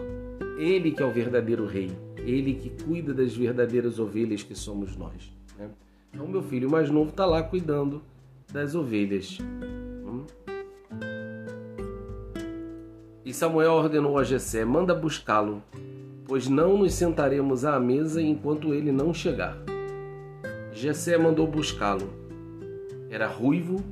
Ele 0.58 0.92
que 0.92 1.02
é 1.02 1.06
o 1.06 1.14
verdadeiro 1.14 1.66
rei, 1.66 1.90
ele 2.18 2.54
que 2.54 2.70
cuida 2.84 3.14
das 3.14 3.36
verdadeiras 3.36 3.98
ovelhas 3.98 4.44
que 4.44 4.54
somos 4.54 4.96
nós. 4.98 5.39
Então, 6.14 6.28
meu 6.28 6.42
filho 6.42 6.70
mais 6.70 6.90
novo 6.90 7.10
está 7.10 7.26
lá 7.26 7.42
cuidando 7.44 8.02
das 8.52 8.76
ovelhas. 8.76 9.38
Hum? 9.42 10.26
E 13.24 13.34
Samuel 13.34 13.74
ordenou 13.74 14.18
a 14.18 14.24
Jessé: 14.24 14.66
manda 14.66 14.96
buscá-lo, 14.96 15.62
pois 16.26 16.48
não 16.48 16.78
nos 16.78 16.94
sentaremos 16.94 17.64
à 17.64 17.80
mesa 17.80 18.22
enquanto 18.22 18.74
ele 18.74 18.92
não 18.92 19.14
chegar. 19.14 19.58
Jessé 20.72 21.18
mandou 21.18 21.46
buscá-lo. 21.46 22.10
Era 23.10 23.28
ruivo, 23.28 23.84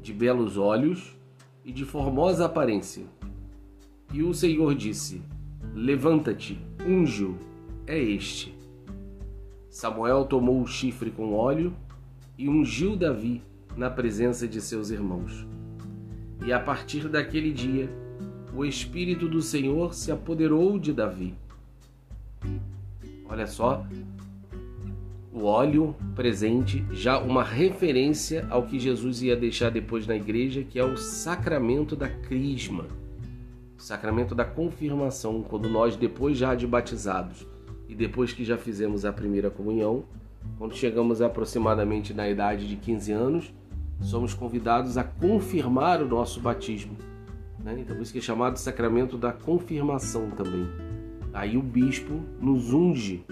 de 0.00 0.12
belos 0.12 0.56
olhos 0.56 1.14
e 1.64 1.72
de 1.72 1.84
formosa 1.84 2.46
aparência. 2.46 3.04
E 4.12 4.22
o 4.22 4.32
Senhor 4.32 4.74
disse: 4.74 5.22
Levanta-te, 5.74 6.58
unge-o, 6.86 7.36
é 7.86 7.98
este. 7.98 8.59
Samuel 9.70 10.24
tomou 10.24 10.60
o 10.60 10.66
chifre 10.66 11.12
com 11.12 11.32
óleo 11.32 11.72
e 12.36 12.48
ungiu 12.48 12.96
Davi 12.96 13.40
na 13.76 13.88
presença 13.88 14.48
de 14.48 14.60
seus 14.60 14.90
irmãos. 14.90 15.46
E 16.44 16.52
a 16.52 16.58
partir 16.58 17.08
daquele 17.08 17.52
dia, 17.52 17.88
o 18.52 18.64
Espírito 18.64 19.28
do 19.28 19.40
Senhor 19.40 19.94
se 19.94 20.10
apoderou 20.10 20.76
de 20.76 20.92
Davi. 20.92 21.34
Olha 23.28 23.46
só, 23.46 23.86
o 25.32 25.44
óleo 25.44 25.94
presente, 26.16 26.84
já 26.90 27.20
uma 27.20 27.44
referência 27.44 28.48
ao 28.50 28.64
que 28.64 28.76
Jesus 28.76 29.22
ia 29.22 29.36
deixar 29.36 29.70
depois 29.70 30.04
na 30.04 30.16
igreja, 30.16 30.64
que 30.64 30.80
é 30.80 30.84
o 30.84 30.96
sacramento 30.96 31.94
da 31.94 32.08
crisma, 32.08 32.86
o 33.78 33.80
sacramento 33.80 34.34
da 34.34 34.44
confirmação, 34.44 35.44
quando 35.44 35.68
nós, 35.68 35.94
depois 35.94 36.36
já 36.36 36.56
de 36.56 36.66
batizados, 36.66 37.46
e 37.90 37.94
depois 37.96 38.32
que 38.32 38.44
já 38.44 38.56
fizemos 38.56 39.04
a 39.04 39.12
primeira 39.12 39.50
comunhão, 39.50 40.04
quando 40.56 40.76
chegamos 40.76 41.20
aproximadamente 41.20 42.14
na 42.14 42.28
idade 42.30 42.68
de 42.68 42.76
15 42.76 43.10
anos, 43.10 43.52
somos 44.00 44.32
convidados 44.32 44.96
a 44.96 45.02
confirmar 45.02 46.00
o 46.00 46.06
nosso 46.06 46.40
batismo. 46.40 46.96
Né? 47.58 47.80
Então, 47.80 47.96
por 47.96 48.02
isso 48.02 48.12
que 48.12 48.20
é 48.20 48.22
chamado 48.22 48.58
sacramento 48.58 49.18
da 49.18 49.32
confirmação 49.32 50.30
também. 50.30 50.68
Aí 51.32 51.56
o 51.56 51.62
bispo 51.62 52.20
nos 52.40 52.72
unge 52.72 53.24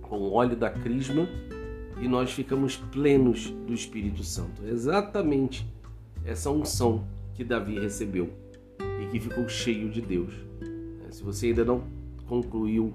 com 0.00 0.16
o 0.16 0.32
óleo 0.32 0.56
da 0.56 0.70
crisma 0.70 1.28
e 2.00 2.08
nós 2.08 2.32
ficamos 2.32 2.76
plenos 2.76 3.50
do 3.66 3.74
Espírito 3.74 4.24
Santo. 4.24 4.62
É 4.64 4.70
exatamente 4.70 5.70
essa 6.24 6.50
unção 6.50 7.04
que 7.34 7.44
Davi 7.44 7.78
recebeu 7.78 8.30
e 8.98 9.06
que 9.08 9.20
ficou 9.20 9.46
cheio 9.46 9.90
de 9.90 10.00
Deus. 10.00 10.32
Se 11.10 11.22
você 11.22 11.48
ainda 11.48 11.66
não 11.66 11.84
concluiu 12.26 12.94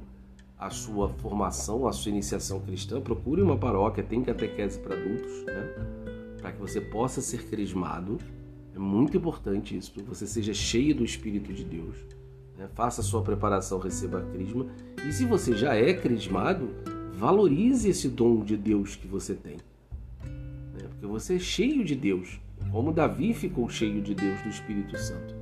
a 0.60 0.70
sua 0.70 1.08
formação, 1.08 1.88
a 1.88 1.94
sua 1.94 2.10
iniciação 2.10 2.60
cristã, 2.60 3.00
procure 3.00 3.42
uma 3.42 3.58
paróquia, 3.58 4.04
tem 4.04 4.22
catequese 4.22 4.78
para 4.78 4.94
adultos, 4.94 5.46
né? 5.46 5.74
para 6.42 6.52
que 6.52 6.60
você 6.60 6.82
possa 6.82 7.22
ser 7.22 7.46
crismado. 7.46 8.18
É 8.76 8.80
muito 8.80 9.16
importante 9.16 9.78
isso, 9.78 9.94
para 9.94 10.04
que 10.04 10.10
você 10.10 10.28
seja 10.28 10.54
cheio 10.54 10.94
do 10.94 11.06
Espírito 11.06 11.54
de 11.54 11.64
Deus. 11.64 11.96
Né? 12.58 12.68
Faça 12.76 13.00
a 13.00 13.04
sua 13.04 13.22
preparação, 13.22 13.80
receba 13.80 14.20
a 14.20 14.22
crisma. 14.22 14.68
E 15.08 15.14
se 15.14 15.26
você 15.26 15.56
já 15.56 15.76
é 15.76 15.94
crismado, 15.94 16.70
valorize 17.14 17.88
esse 17.88 18.10
dom 18.10 18.44
de 18.44 18.58
Deus 18.58 18.98
que 18.98 19.08
você 19.08 19.34
tem. 19.34 19.56
Né? 20.26 20.90
Porque 20.90 21.06
você 21.08 21.38
é 21.38 21.40
cheio 21.40 21.86
de 21.86 21.96
Deus, 21.96 22.38
como 22.70 22.92
Davi 22.92 23.34
ficou 23.34 23.70
cheio 23.70 24.02
de 24.02 24.14
Deus, 24.14 24.42
do 24.42 24.50
Espírito 24.50 24.98
Santo. 24.98 25.34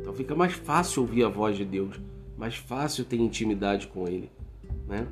Então 0.00 0.12
fica 0.12 0.34
mais 0.34 0.52
fácil 0.52 1.02
ouvir 1.02 1.22
a 1.22 1.28
voz 1.28 1.56
de 1.56 1.64
Deus 1.64 2.00
mais 2.36 2.56
fácil 2.56 3.04
ter 3.04 3.16
intimidade 3.16 3.86
com 3.86 4.06
Ele. 4.06 4.30
Né? 4.86 5.06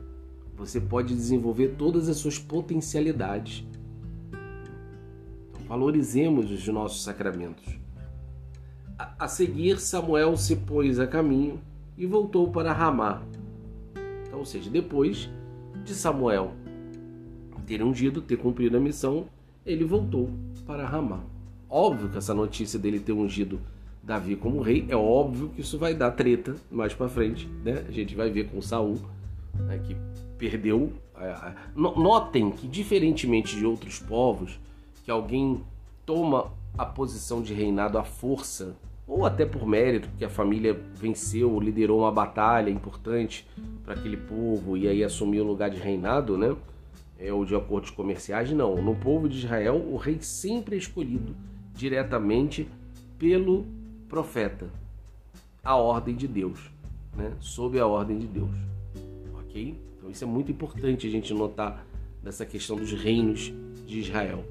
Você 0.57 0.81
pode 0.81 1.15
desenvolver 1.15 1.75
todas 1.77 2.09
as 2.09 2.17
suas 2.17 2.39
potencialidades. 2.39 3.67
Então, 5.51 5.63
valorizemos 5.67 6.51
os 6.51 6.67
nossos 6.69 7.03
sacramentos. 7.03 7.79
A, 8.99 9.25
a 9.25 9.29
seguir, 9.29 9.81
Samuel 9.81 10.37
se 10.37 10.57
pôs 10.57 11.01
a 11.01 11.07
caminho 11.07 11.61
e 11.97 12.07
voltou 12.07 12.51
para 12.51 12.73
Ramá. 12.73 13.23
Então, 14.27 14.39
ou 14.39 14.45
seja, 14.45 14.71
depois 14.71 15.29
de 15.85 15.95
Samuel 15.95 16.53
ter 17.67 17.83
ungido, 17.83 18.21
ter 18.21 18.37
cumprido 18.37 18.77
a 18.77 18.81
missão, 18.81 19.27
ele 19.65 19.85
voltou 19.85 20.31
para 20.67 20.87
Ramá. 20.87 21.25
óbvio 21.69 22.11
que 22.11 22.19
essa 22.19 22.35
notícia 22.35 22.79
dele 22.79 23.01
ter 23.01 23.13
ungido 23.13 23.61
Davi 24.05 24.37
como 24.37 24.61
rei, 24.61 24.85
é 24.89 24.97
óbvio 24.97 25.49
que 25.49 25.63
isso 25.63 25.79
vai 25.79 25.95
dar 25.95 26.11
treta 26.11 26.55
mais 26.71 26.93
para 26.93 27.09
frente, 27.09 27.49
né? 27.65 27.85
A 27.89 27.91
gente 27.91 28.15
vai 28.15 28.31
ver 28.31 28.51
com 28.51 28.61
Saul, 28.61 28.99
né, 29.55 29.81
que 29.83 29.97
perdeu. 30.37 30.93
Notem 31.75 32.51
que 32.51 32.69
diferentemente 32.69 33.57
de 33.57 33.65
outros 33.65 33.99
povos, 33.99 34.61
que 35.05 35.11
alguém 35.11 35.63
toma 36.05 36.53
a 36.77 36.85
posição 36.85 37.41
de 37.41 37.55
reinado 37.55 37.97
à 37.97 38.05
força 38.05 38.77
ou 39.07 39.25
até 39.25 39.47
por 39.47 39.67
mérito, 39.67 40.09
que 40.19 40.25
a 40.25 40.31
família 40.31 40.79
venceu, 40.95 41.59
liderou 41.61 42.01
uma 42.01 42.13
batalha 42.13 42.71
importante 42.71 43.47
para 43.85 43.95
aquele 43.95 44.17
povo 44.17 44.77
e 44.77 44.89
aí 44.89 45.05
assumiu 45.05 45.45
o 45.45 45.47
lugar 45.47 45.71
de 45.71 45.79
reinado, 45.79 46.37
né? 46.37 46.55
É, 47.19 47.33
ou 47.33 47.45
de 47.45 47.55
acordos 47.55 47.91
comerciais, 47.91 48.51
não. 48.51 48.83
No 48.83 48.95
povo 48.97 49.29
de 49.29 49.39
Israel, 49.39 49.77
o 49.77 49.97
rei 49.97 50.19
sempre 50.21 50.75
é 50.75 50.79
escolhido 50.79 51.35
diretamente 51.75 52.69
pelo 53.19 53.67
profeta, 54.09 54.69
a 55.63 55.77
ordem 55.77 56.15
de 56.15 56.29
Deus, 56.29 56.71
né? 57.17 57.33
sob 57.41 57.79
a 57.79 57.87
ordem 57.87 58.19
de 58.19 58.27
Deus. 58.27 58.51
Ok? 59.41 59.81
Então 59.97 60.11
isso 60.11 60.25
é 60.25 60.27
muito 60.27 60.51
importante 60.51 61.07
a 61.07 61.11
gente 61.11 61.33
notar 61.33 61.87
nessa 62.23 62.45
questão 62.45 62.77
dos 62.77 62.93
reinos 62.93 63.53
de 63.87 64.01
Israel. 64.01 64.45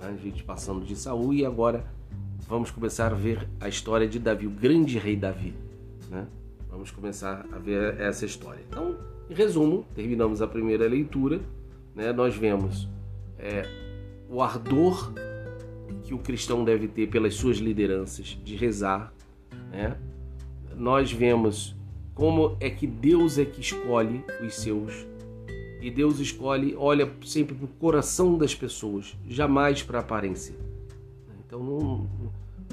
A 0.00 0.12
gente 0.12 0.42
passando 0.42 0.84
de 0.84 0.96
Saul 0.96 1.34
e 1.34 1.44
agora 1.44 1.84
vamos 2.48 2.70
começar 2.70 3.12
a 3.12 3.14
ver 3.14 3.48
a 3.60 3.68
história 3.68 4.08
de 4.08 4.18
Davi, 4.18 4.46
o 4.46 4.50
grande 4.50 4.98
rei 4.98 5.16
Davi. 5.16 5.54
Né? 6.08 6.26
Vamos 6.68 6.90
começar 6.90 7.46
a 7.52 7.58
ver 7.58 8.00
essa 8.00 8.24
história. 8.24 8.62
Então, 8.68 8.96
em 9.28 9.34
resumo, 9.34 9.84
terminamos 9.94 10.40
a 10.40 10.46
primeira 10.46 10.88
leitura. 10.88 11.40
Né? 11.94 12.12
Nós 12.12 12.34
vemos 12.34 12.88
é, 13.38 13.62
o 14.28 14.40
ardor 14.42 15.12
que 16.10 16.14
o 16.14 16.18
cristão 16.18 16.64
deve 16.64 16.88
ter 16.88 17.06
pelas 17.06 17.34
suas 17.34 17.58
lideranças, 17.58 18.36
de 18.44 18.56
rezar. 18.56 19.14
Né? 19.70 19.96
Nós 20.76 21.12
vemos 21.12 21.76
como 22.16 22.56
é 22.58 22.68
que 22.68 22.84
Deus 22.84 23.38
é 23.38 23.44
que 23.44 23.60
escolhe 23.60 24.24
os 24.44 24.56
seus. 24.56 25.06
E 25.80 25.88
Deus 25.88 26.18
escolhe, 26.18 26.74
olha 26.76 27.08
sempre 27.24 27.54
para 27.54 27.64
o 27.64 27.68
coração 27.68 28.36
das 28.36 28.52
pessoas, 28.52 29.16
jamais 29.28 29.84
para 29.84 29.98
a 29.98 30.00
aparência. 30.00 30.52
Então, 31.46 31.62
não, 31.62 32.10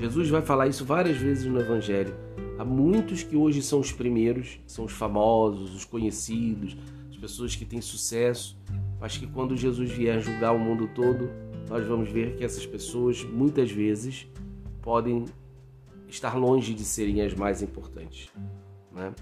Jesus 0.02 0.30
vai 0.30 0.42
falar 0.42 0.68
isso 0.68 0.84
várias 0.84 1.18
vezes 1.18 1.46
no 1.46 1.60
Evangelho. 1.60 2.16
Há 2.58 2.66
muitos 2.66 3.22
que 3.22 3.36
hoje 3.36 3.62
são 3.62 3.80
os 3.80 3.92
primeiros, 3.92 4.60
são 4.66 4.86
os 4.86 4.94
famosos, 4.94 5.76
os 5.76 5.86
conhecidos, 5.86 6.76
as 7.12 7.18
pessoas 7.18 7.56
que 7.56 7.66
têm 7.66 7.82
sucesso, 7.82 8.58
mas 9.00 9.16
que 9.16 9.28
quando 9.28 9.56
Jesus 9.56 9.92
vier 9.92 10.20
julgar 10.20 10.56
o 10.56 10.60
mundo 10.60 10.90
todo, 10.96 11.30
nós 11.70 11.86
vamos 11.86 12.10
ver 12.10 12.36
que 12.36 12.44
essas 12.44 12.66
pessoas 12.66 13.24
muitas 13.24 13.72
vezes 13.72 14.28
podem 14.82 15.26
estar 16.08 16.36
longe 16.36 16.74
de 16.74 16.84
serem 16.84 17.22
as 17.22 17.34
mais 17.34 17.62
importantes. 17.62 18.30
Né? 18.92 19.14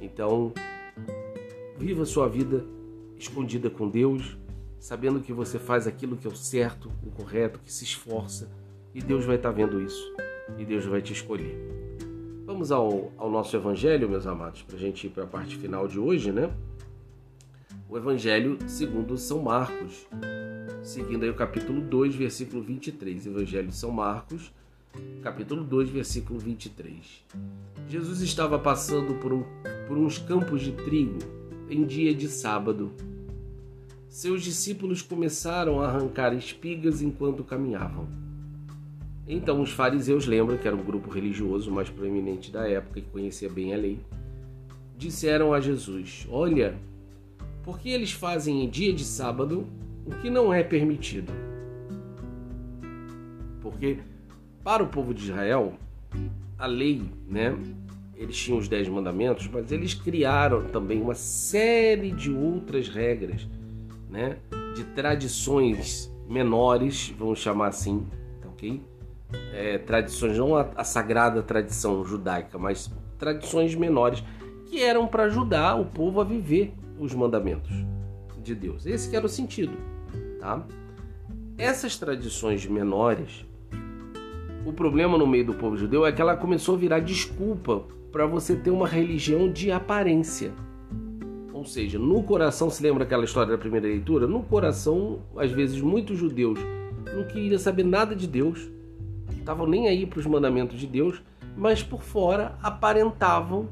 Então, 0.00 0.52
viva 1.76 2.04
sua 2.04 2.28
vida 2.28 2.64
escondida 3.18 3.68
com 3.68 3.88
Deus, 3.88 4.38
sabendo 4.78 5.20
que 5.20 5.32
você 5.32 5.58
faz 5.58 5.86
aquilo 5.86 6.16
que 6.16 6.26
é 6.26 6.30
o 6.30 6.36
certo, 6.36 6.90
o 7.04 7.10
correto, 7.10 7.60
que 7.64 7.72
se 7.72 7.84
esforça, 7.84 8.50
e 8.94 9.02
Deus 9.02 9.24
vai 9.24 9.36
estar 9.36 9.50
vendo 9.50 9.80
isso, 9.80 10.14
e 10.56 10.64
Deus 10.64 10.86
vai 10.86 11.02
te 11.02 11.12
escolher. 11.12 11.54
Vamos 12.46 12.72
ao, 12.72 13.12
ao 13.16 13.30
nosso 13.30 13.54
Evangelho, 13.54 14.08
meus 14.08 14.26
amados, 14.26 14.62
para 14.62 14.76
a 14.76 14.78
gente 14.78 15.06
ir 15.06 15.10
para 15.10 15.24
a 15.24 15.26
parte 15.26 15.56
final 15.56 15.86
de 15.86 15.98
hoje, 15.98 16.32
né? 16.32 16.50
O 17.88 17.96
Evangelho 17.96 18.58
segundo 18.66 19.16
São 19.18 19.42
Marcos, 19.42 20.06
seguindo 20.82 21.24
aí 21.24 21.30
o 21.30 21.34
capítulo 21.34 21.80
2, 21.80 22.14
versículo 22.14 22.62
23. 22.62 23.26
Evangelho 23.26 23.68
de 23.68 23.76
São 23.76 23.90
Marcos, 23.90 24.52
capítulo 25.22 25.62
2, 25.62 25.90
versículo 25.90 26.38
23. 26.38 27.24
Jesus 27.88 28.20
estava 28.20 28.58
passando 28.58 29.14
por, 29.20 29.32
um, 29.32 29.44
por 29.86 29.98
uns 29.98 30.18
campos 30.18 30.62
de 30.62 30.72
trigo 30.72 31.18
em 31.68 31.84
dia 31.84 32.14
de 32.14 32.28
sábado. 32.28 32.92
Seus 34.08 34.42
discípulos 34.42 35.02
começaram 35.02 35.80
a 35.80 35.88
arrancar 35.88 36.34
espigas 36.34 37.00
enquanto 37.02 37.44
caminhavam. 37.44 38.08
Então 39.28 39.60
os 39.60 39.70
fariseus 39.70 40.26
lembram 40.26 40.58
que 40.58 40.66
era 40.66 40.76
um 40.76 40.82
grupo 40.82 41.10
religioso 41.10 41.70
mais 41.70 41.88
proeminente 41.88 42.50
da 42.50 42.68
época 42.68 43.00
que 43.00 43.10
conhecia 43.10 43.48
bem 43.48 43.72
a 43.72 43.76
lei. 43.76 44.00
Disseram 44.98 45.54
a 45.54 45.60
Jesus: 45.60 46.26
Olha, 46.28 46.76
por 47.62 47.78
que 47.78 47.90
eles 47.90 48.10
fazem 48.10 48.64
em 48.64 48.68
dia 48.68 48.92
de 48.92 49.04
sábado 49.04 49.64
o 50.10 50.20
que 50.20 50.28
não 50.28 50.52
é 50.52 50.62
permitido. 50.62 51.32
Porque 53.60 53.98
para 54.62 54.82
o 54.82 54.88
povo 54.88 55.14
de 55.14 55.24
Israel, 55.24 55.74
a 56.58 56.66
lei, 56.66 57.02
né? 57.26 57.56
Eles 58.14 58.36
tinham 58.36 58.58
os 58.58 58.68
dez 58.68 58.86
mandamentos, 58.86 59.48
mas 59.48 59.72
eles 59.72 59.94
criaram 59.94 60.66
também 60.66 61.00
uma 61.00 61.14
série 61.14 62.10
de 62.10 62.30
outras 62.30 62.88
regras, 62.88 63.48
né? 64.10 64.36
De 64.74 64.84
tradições 64.84 66.14
menores, 66.28 67.14
vamos 67.18 67.38
chamar 67.38 67.68
assim, 67.68 68.06
tá 68.42 68.48
ok? 68.48 68.82
É, 69.54 69.78
tradições, 69.78 70.36
não 70.36 70.54
a, 70.54 70.68
a 70.76 70.84
sagrada 70.84 71.42
tradição 71.42 72.04
judaica, 72.04 72.58
mas 72.58 72.92
tradições 73.18 73.74
menores 73.74 74.22
que 74.66 74.82
eram 74.82 75.06
para 75.06 75.24
ajudar 75.24 75.76
o 75.76 75.86
povo 75.86 76.20
a 76.20 76.24
viver 76.24 76.74
os 76.98 77.14
mandamentos 77.14 77.72
de 78.42 78.54
Deus. 78.54 78.86
Esse 78.86 79.14
era 79.16 79.24
o 79.24 79.28
sentido, 79.28 79.72
tá? 80.40 80.64
Essas 81.56 81.96
tradições 81.96 82.66
menores, 82.66 83.44
o 84.64 84.72
problema 84.72 85.16
no 85.18 85.26
meio 85.26 85.44
do 85.44 85.54
povo 85.54 85.76
judeu 85.76 86.06
é 86.06 86.12
que 86.12 86.20
ela 86.20 86.36
começou 86.36 86.74
a 86.74 86.78
virar 86.78 87.00
desculpa 87.00 87.84
para 88.10 88.26
você 88.26 88.56
ter 88.56 88.70
uma 88.70 88.88
religião 88.88 89.50
de 89.50 89.70
aparência. 89.70 90.52
Ou 91.52 91.64
seja, 91.64 91.98
no 91.98 92.22
coração, 92.22 92.70
se 92.70 92.82
lembra 92.82 93.04
aquela 93.04 93.24
história 93.24 93.52
da 93.52 93.58
primeira 93.58 93.86
leitura? 93.86 94.26
No 94.26 94.42
coração, 94.42 95.20
às 95.36 95.50
vezes, 95.52 95.80
muitos 95.80 96.18
judeus 96.18 96.58
não 97.14 97.24
queriam 97.24 97.58
saber 97.58 97.84
nada 97.84 98.16
de 98.16 98.26
Deus, 98.26 98.70
estavam 99.36 99.66
nem 99.66 99.88
aí 99.88 100.06
para 100.06 100.20
os 100.20 100.26
mandamentos 100.26 100.78
de 100.80 100.86
Deus, 100.86 101.22
mas 101.56 101.82
por 101.82 102.02
fora 102.02 102.56
aparentavam 102.62 103.68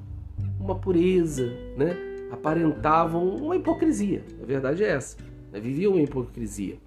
uma 0.61 0.75
pureza, 0.75 1.47
né? 1.77 1.97
aparentavam 2.31 3.27
uma 3.29 3.57
hipocrisia. 3.57 4.25
A 4.43 4.45
verdade 4.45 4.85
é 4.85 4.89
essa. 4.89 5.17
Né? 5.53 5.61
Viviam 5.61 5.93
uma 5.93 6.03
hipocrisia. 6.03 6.79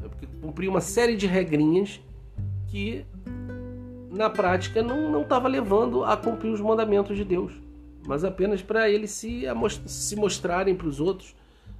Né? 0.00 0.08
Porque 0.08 0.26
cumpriam 0.40 0.72
uma 0.72 0.80
série 0.80 1.16
de 1.16 1.26
regrinhas 1.26 2.00
que 2.68 3.04
na 4.10 4.30
prática 4.30 4.82
não 4.82 5.22
estava 5.22 5.48
levando 5.48 6.04
a 6.04 6.16
cumprir 6.16 6.50
os 6.50 6.60
mandamentos 6.60 7.16
de 7.16 7.24
Deus, 7.24 7.52
mas 8.06 8.24
apenas 8.24 8.62
para 8.62 8.88
eles 8.88 9.10
se, 9.10 9.44
se 9.86 10.16
mostrarem 10.16 10.74
para 10.74 10.86
os 10.86 11.00
outros, 11.00 11.34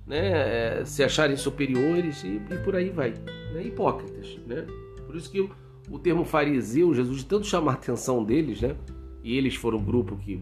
né? 0.06 0.80
É, 0.80 0.84
se 0.84 1.02
acharem 1.02 1.36
superiores 1.36 2.22
e, 2.22 2.40
e 2.50 2.58
por 2.62 2.76
aí 2.76 2.90
vai. 2.90 3.14
Né? 3.52 3.64
Hipócritas. 3.64 4.38
Né? 4.46 4.66
Por 5.04 5.16
isso 5.16 5.30
que 5.30 5.40
o, 5.40 5.50
o 5.90 5.98
termo 5.98 6.24
fariseu, 6.24 6.94
Jesus, 6.94 7.18
de 7.18 7.26
tanto 7.26 7.46
chamar 7.46 7.72
a 7.72 7.74
atenção 7.74 8.22
deles, 8.22 8.60
né? 8.60 8.76
e 9.24 9.36
eles 9.36 9.56
foram 9.56 9.78
o 9.78 9.82
grupo 9.82 10.16
que 10.16 10.40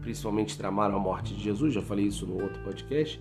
principalmente 0.00 0.56
tramaram 0.56 0.96
a 0.96 0.98
morte 0.98 1.34
de 1.34 1.42
Jesus, 1.42 1.74
já 1.74 1.82
falei 1.82 2.06
isso 2.06 2.26
no 2.26 2.40
outro 2.40 2.62
podcast, 2.62 3.20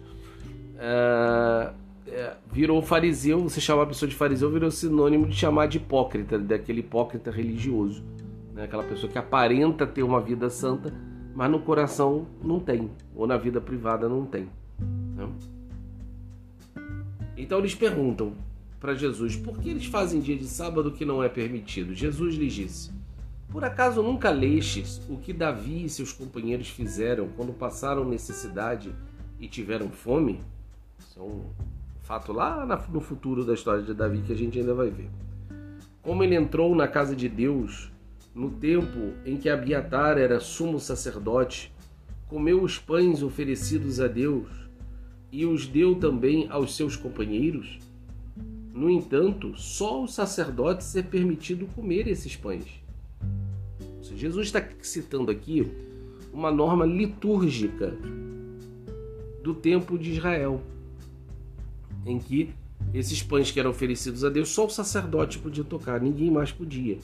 é, 0.79 1.71
é, 2.07 2.37
virou 2.51 2.81
fariseu, 2.81 3.43
você 3.43 3.59
chamar 3.59 3.83
a 3.83 3.87
pessoa 3.87 4.09
de 4.09 4.15
fariseu 4.15 4.49
virou 4.49 4.71
sinônimo 4.71 5.27
de 5.27 5.35
chamar 5.35 5.67
de 5.67 5.77
hipócrita, 5.77 6.39
daquele 6.39 6.79
hipócrita 6.79 7.29
religioso, 7.29 8.03
né? 8.53 8.63
aquela 8.63 8.83
pessoa 8.83 9.11
que 9.11 9.17
aparenta 9.17 9.85
ter 9.85 10.03
uma 10.03 10.21
vida 10.21 10.49
santa, 10.49 10.93
mas 11.35 11.51
no 11.51 11.59
coração 11.59 12.25
não 12.41 12.59
tem, 12.59 12.89
ou 13.13 13.27
na 13.27 13.37
vida 13.37 13.59
privada 13.59 14.07
não 14.07 14.25
tem. 14.25 14.47
Né? 15.15 15.29
Então 17.37 17.59
eles 17.59 17.75
perguntam 17.75 18.33
para 18.79 18.95
Jesus 18.95 19.35
por 19.35 19.59
que 19.59 19.69
eles 19.69 19.85
fazem 19.85 20.21
dia 20.21 20.37
de 20.37 20.45
sábado 20.45 20.91
que 20.91 21.03
não 21.03 21.21
é 21.21 21.27
permitido. 21.27 21.93
Jesus 21.93 22.35
lhes 22.35 22.53
disse: 22.53 22.91
por 23.51 23.65
acaso 23.65 24.03
nunca 24.03 24.29
lestes 24.29 25.01
o 25.09 25.17
que 25.17 25.33
Davi 25.33 25.83
e 25.83 25.89
seus 25.89 26.13
companheiros 26.13 26.69
fizeram 26.69 27.27
quando 27.35 27.51
passaram 27.51 28.05
necessidade 28.05 28.93
e 29.39 29.47
tiveram 29.47 29.89
fome? 29.89 30.39
Isso 30.99 31.19
é 31.19 31.23
um 31.23 31.45
fato 32.01 32.31
lá 32.31 32.65
no 32.89 33.01
futuro 33.01 33.45
da 33.45 33.53
história 33.53 33.81
de 33.83 33.93
Davi 33.93 34.21
que 34.21 34.33
a 34.33 34.35
gente 34.35 34.59
ainda 34.59 34.73
vai 34.73 34.89
ver. 34.89 35.09
Como 36.01 36.23
ele 36.23 36.35
entrou 36.35 36.75
na 36.75 36.87
casa 36.87 37.15
de 37.15 37.27
Deus 37.27 37.91
no 38.33 38.51
tempo 38.51 39.13
em 39.25 39.37
que 39.37 39.49
Abiatar 39.49 40.17
era 40.17 40.39
sumo 40.39 40.79
sacerdote, 40.79 41.73
comeu 42.27 42.61
os 42.61 42.77
pães 42.77 43.23
oferecidos 43.23 43.99
a 43.99 44.07
Deus 44.07 44.47
e 45.31 45.45
os 45.45 45.67
deu 45.67 45.95
também 45.95 46.47
aos 46.49 46.75
seus 46.75 46.95
companheiros? 46.95 47.79
No 48.73 48.89
entanto, 48.89 49.57
só 49.57 50.03
os 50.03 50.13
sacerdotes 50.13 50.95
é 50.95 51.01
permitido 51.01 51.67
comer 51.75 52.07
esses 52.07 52.35
pães. 52.35 52.65
Jesus 54.15 54.47
está 54.47 54.63
citando 54.81 55.31
aqui 55.31 55.71
uma 56.33 56.51
norma 56.51 56.85
litúrgica 56.85 57.93
do 59.43 59.53
tempo 59.53 59.97
de 59.97 60.11
Israel, 60.11 60.61
em 62.05 62.19
que 62.19 62.53
esses 62.93 63.21
pães 63.21 63.51
que 63.51 63.59
eram 63.59 63.71
oferecidos 63.71 64.23
a 64.23 64.29
Deus, 64.29 64.49
só 64.49 64.65
o 64.65 64.69
sacerdote 64.69 65.37
podia 65.39 65.63
tocar, 65.63 66.01
ninguém 66.01 66.31
mais 66.31 66.51
podia. 66.51 66.97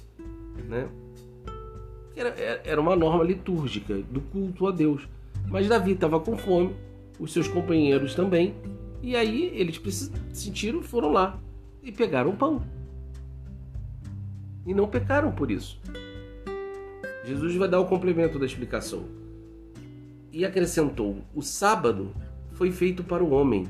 Né? 0.68 0.88
Era, 2.16 2.30
era 2.64 2.82
uma 2.82 2.96
norma 2.96 3.24
litúrgica 3.24 3.96
do 4.10 4.22
culto 4.22 4.68
a 4.68 4.72
Deus. 4.72 5.08
Mas 5.48 5.68
Davi 5.68 5.92
estava 5.92 6.20
com 6.20 6.38
fome, 6.38 6.74
os 7.20 7.32
seus 7.32 7.48
companheiros 7.48 8.16
também, 8.16 8.56
e 9.02 9.16
aí 9.16 9.52
eles 9.54 9.80
sentiram, 10.34 10.82
foram 10.82 11.12
lá 11.12 11.40
e 11.84 11.92
pegaram 11.92 12.32
o 12.32 12.36
pão. 12.36 12.64
E 14.66 14.74
não 14.74 14.88
pecaram 14.88 15.32
por 15.32 15.52
isso. 15.52 15.80
Jesus 17.24 17.56
vai 17.56 17.68
dar 17.68 17.80
o 17.80 17.86
complemento 17.86 18.40
da 18.40 18.46
explicação. 18.46 19.06
E 20.32 20.44
acrescentou: 20.44 21.18
O 21.34 21.42
sábado 21.42 22.12
foi 22.54 22.72
feito 22.72 23.04
para 23.04 23.24
o 23.24 23.32
homem, 23.32 23.68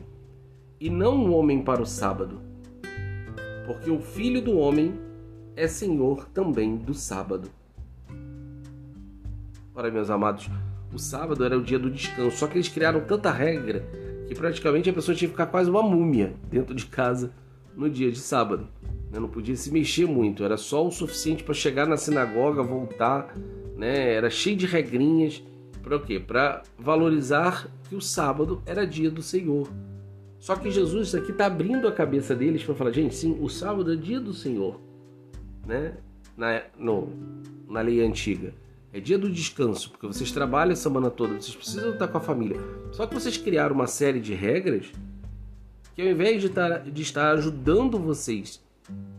e 0.80 0.90
não 0.90 1.26
o 1.26 1.32
homem 1.34 1.62
para 1.62 1.82
o 1.82 1.86
sábado. 1.86 2.42
Porque 3.66 3.90
o 3.90 4.00
filho 4.00 4.42
do 4.42 4.58
homem 4.58 4.94
é 5.56 5.68
senhor 5.68 6.28
também 6.30 6.76
do 6.76 6.94
sábado. 6.94 7.50
Ora, 9.74 9.92
meus 9.92 10.10
amados, 10.10 10.50
o 10.94 11.00
sábado 11.00 11.44
era 11.44 11.58
o 11.58 11.64
dia 11.64 11.80
do 11.80 11.90
descanso, 11.90 12.38
só 12.38 12.48
que 12.48 12.58
eles 12.58 12.70
criaram 12.70 13.02
tanta 13.02 13.32
regra 13.32 13.86
que 14.28 14.36
praticamente 14.36 14.90
a 14.90 14.94
pessoa 14.94 15.16
tinha 15.16 15.28
que 15.28 15.34
ficar 15.34 15.48
quase 15.48 15.70
uma 15.70 15.84
múmia 15.84 16.34
dentro 16.50 16.74
de 16.74 16.86
casa 16.86 17.32
no 17.76 17.90
dia 17.90 18.12
de 18.12 18.20
sábado. 18.20 18.68
Né? 19.12 19.20
Não 19.20 19.28
podia 19.28 19.56
se 19.56 19.72
mexer 19.72 20.06
muito, 20.06 20.44
era 20.44 20.58
só 20.58 20.86
o 20.86 20.92
suficiente 20.92 21.44
para 21.44 21.54
chegar 21.54 21.86
na 21.86 21.98
sinagoga, 21.98 22.64
voltar, 22.64 23.36
né? 23.76 24.14
era 24.14 24.30
cheio 24.30 24.56
de 24.56 24.66
regrinhas. 24.66 25.44
Para 25.84 25.98
o 25.98 26.00
quê? 26.00 26.20
Para 26.20 26.64
valorizar 26.80 27.68
que 27.88 27.96
o 27.96 28.02
sábado 28.02 28.62
era 28.66 28.88
dia 28.88 29.12
do 29.12 29.22
Senhor. 29.22 29.70
Só 30.46 30.56
que 30.56 30.70
Jesus 30.70 31.16
aqui 31.16 31.32
está 31.32 31.48
abrindo 31.48 31.88
a 31.88 31.92
cabeça 31.92 32.36
deles 32.36 32.64
para 32.64 32.76
falar, 32.76 32.92
gente, 32.92 33.16
sim, 33.16 33.36
o 33.42 33.50
sábado 33.50 33.92
é 33.92 33.96
dia 33.96 34.20
do 34.20 34.32
Senhor, 34.32 34.80
né? 35.66 35.96
Na, 36.38 36.62
no, 36.78 37.10
na 37.68 37.82
lei 37.82 38.06
antiga. 38.06 38.54
É 38.94 39.00
dia 39.00 39.18
do 39.18 39.28
descanso, 39.28 39.90
porque 39.90 40.06
vocês 40.06 40.32
trabalham 40.32 40.74
a 40.74 40.76
semana 40.76 41.10
toda, 41.10 41.42
vocês 41.42 41.56
precisam 41.56 41.94
estar 41.94 42.08
com 42.10 42.20
a 42.20 42.22
família. 42.22 42.58
Só 42.92 43.08
que 43.08 43.16
vocês 43.16 43.38
criaram 43.38 43.74
uma 43.74 43.88
série 43.88 44.20
de 44.20 44.36
regras 44.36 44.92
que 45.96 46.04
ao 46.04 46.08
invés 46.10 46.40
de 46.40 46.46
estar, 46.46 46.78
de 46.78 47.02
estar 47.02 47.32
ajudando 47.32 47.98
vocês 47.98 48.64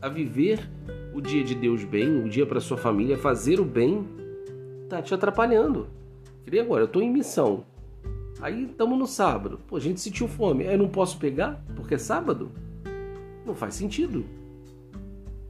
a 0.00 0.08
viver 0.08 0.70
o 1.12 1.20
dia 1.20 1.42
de 1.42 1.56
Deus 1.56 1.82
bem, 1.82 2.22
o 2.22 2.28
dia 2.28 2.46
para 2.46 2.60
sua 2.60 2.76
família, 2.76 3.18
fazer 3.18 3.58
o 3.58 3.64
bem, 3.64 4.06
tá 4.88 5.02
te 5.02 5.12
atrapalhando. 5.12 5.88
Queria 6.44 6.62
agora, 6.62 6.82
eu 6.82 6.86
estou 6.86 7.02
em 7.02 7.10
missão. 7.10 7.64
Aí 8.40 8.64
estamos 8.64 8.98
no 8.98 9.06
sábado. 9.06 9.60
Pô, 9.66 9.76
a 9.76 9.80
gente 9.80 10.00
sentiu 10.00 10.28
fome. 10.28 10.66
Aí 10.66 10.76
não 10.76 10.88
posso 10.88 11.18
pegar 11.18 11.62
porque 11.74 11.94
é 11.94 11.98
sábado? 11.98 12.50
Não 13.44 13.54
faz 13.54 13.74
sentido. 13.74 14.24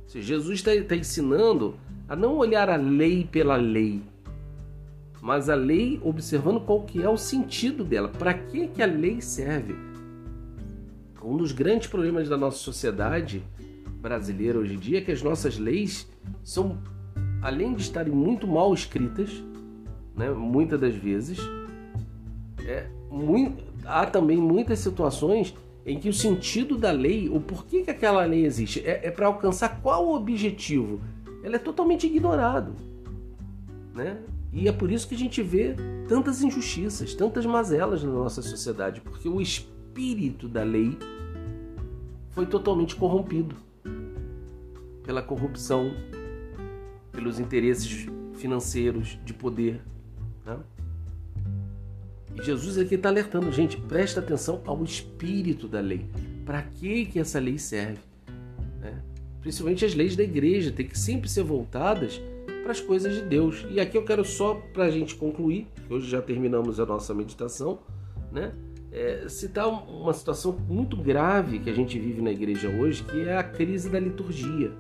Se 0.07 0.23
Jesus 0.23 0.61
está 0.61 0.71
tá 0.87 0.95
ensinando 0.95 1.75
a 2.09 2.15
não 2.15 2.37
olhar 2.37 2.71
a 2.71 2.77
lei 2.77 3.25
pela 3.25 3.57
lei, 3.57 4.03
mas 5.21 5.49
a 5.49 5.55
lei 5.55 6.01
observando 6.05 6.61
qual 6.61 6.85
que 6.85 7.03
é 7.03 7.09
o 7.09 7.17
sentido 7.17 7.83
dela, 7.83 8.09
para 8.09 8.33
que 8.33 8.69
que 8.69 8.83
a 8.83 8.87
lei 8.87 9.21
serve. 9.21 9.75
Um 11.21 11.37
dos 11.37 11.51
grandes 11.51 11.89
problemas 11.89 12.29
da 12.29 12.37
nossa 12.37 12.59
sociedade 12.59 13.43
brasileira 14.01 14.61
hoje 14.61 14.75
em 14.75 14.79
dia 14.79 14.99
é 14.99 15.01
que 15.01 15.11
as 15.11 15.21
nossas 15.21 15.59
leis 15.59 16.09
são, 16.45 16.79
além 17.43 17.75
de 17.75 17.83
estarem 17.83 18.13
muito 18.13 18.47
mal 18.47 18.73
escritas, 18.73 19.43
né, 20.15 20.31
muitas 20.31 20.79
das 20.79 20.95
vezes, 20.95 21.41
é, 22.67 22.87
muito, 23.11 23.63
há 23.85 24.05
também 24.07 24.37
muitas 24.37 24.81
situações 24.81 25.55
em 25.87 26.01
que 26.01 26.09
o 26.09 26.13
sentido 26.13 26.77
da 26.77 26.91
lei, 26.91 27.29
o 27.29 27.41
porquê 27.41 27.83
que 27.83 27.91
aquela 27.91 28.25
lei 28.25 28.45
existe, 28.45 28.81
é, 28.81 29.07
é 29.07 29.11
para 29.11 29.29
alcançar 29.29 29.81
qual 29.81 30.13
objetivo, 30.13 31.01
ela 31.45 31.55
é 31.55 31.59
totalmente 31.61 32.07
ignorado. 32.09 32.75
Né? 33.95 34.19
E 34.53 34.69
é 34.69 34.73
por 34.73 34.91
isso 34.91 35.07
que 35.07 35.15
a 35.15 35.19
gente 35.19 35.41
vê 35.43 35.77
tantas 36.09 36.43
injustiças, 36.43 37.15
tantas 37.15 37.47
mazelas 37.47 38.03
na 38.03 38.11
nossa 38.11 38.43
sociedade, 38.43 39.01
porque 39.01 39.29
o 39.29 39.41
espírito 39.41 40.49
da 40.49 40.65
lei 40.65 40.99
foi 42.31 42.47
totalmente 42.47 42.97
corrompido 42.97 43.55
pela 45.05 45.23
corrupção, 45.23 45.93
pelos 47.13 47.39
interesses 47.39 48.09
financeiros, 48.35 49.19
de 49.25 49.33
poder. 49.33 49.81
Né? 50.45 50.59
E 52.37 52.43
Jesus 52.43 52.79
aqui 52.79 52.95
está 52.95 53.09
alertando, 53.09 53.51
gente, 53.51 53.77
presta 53.77 54.21
atenção 54.21 54.63
ao 54.67 54.83
espírito 54.85 55.67
da 55.67 55.81
lei. 55.81 56.07
Para 56.45 56.63
que, 56.63 57.07
que 57.07 57.19
essa 57.19 57.39
lei 57.39 57.59
serve? 57.59 57.99
Né? 58.81 59.03
Principalmente 59.41 59.85
as 59.85 59.95
leis 59.95 60.15
da 60.15 60.23
igreja, 60.23 60.71
tem 60.71 60.87
que 60.87 60.99
sempre 60.99 61.29
ser 61.29 61.43
voltadas 61.43 62.21
para 62.63 62.73
as 62.73 62.81
coisas 62.81 63.15
de 63.15 63.23
Deus. 63.23 63.65
E 63.71 63.81
aqui 63.81 63.97
eu 63.97 64.05
quero 64.05 64.25
só 64.25 64.55
para 64.73 64.85
a 64.85 64.91
gente 64.91 65.15
concluir, 65.15 65.67
que 65.87 65.95
hoje 65.95 66.11
já 66.11 66.21
terminamos 66.21 66.81
a 66.81 66.87
nossa 66.87 67.15
meditação, 67.15 67.79
né? 68.33 68.53
É, 68.93 69.29
citar 69.29 69.69
uma 69.69 70.13
situação 70.13 70.57
muito 70.69 70.97
grave 70.97 71.59
que 71.59 71.69
a 71.69 71.73
gente 71.73 71.99
vive 71.99 72.23
na 72.23 72.31
igreja 72.31 72.69
hoje, 72.69 73.05
que 73.05 73.21
é 73.29 73.37
a 73.37 73.43
crise 73.43 73.91
da 73.91 74.01
liturgia. 74.01 74.73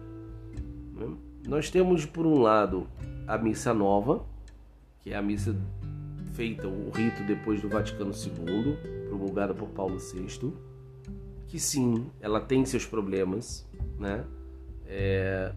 Né? 0.94 1.14
Nós 1.46 1.70
temos, 1.70 2.06
por 2.06 2.26
um 2.26 2.40
lado, 2.40 2.86
a 3.26 3.36
missa 3.36 3.74
nova, 3.74 4.24
que 5.00 5.12
é 5.12 5.16
a 5.16 5.22
missa 5.22 5.54
feita, 6.36 6.68
o 6.68 6.90
rito 6.90 7.24
depois 7.24 7.62
do 7.62 7.68
Vaticano 7.68 8.12
II, 8.12 8.76
promulgada 9.08 9.54
por 9.54 9.68
Paulo 9.70 9.96
VI, 9.98 10.52
que 11.46 11.58
sim, 11.58 12.06
ela 12.20 12.40
tem 12.40 12.64
seus 12.66 12.84
problemas, 12.84 13.66
né? 13.98 14.24
É, 14.86 15.52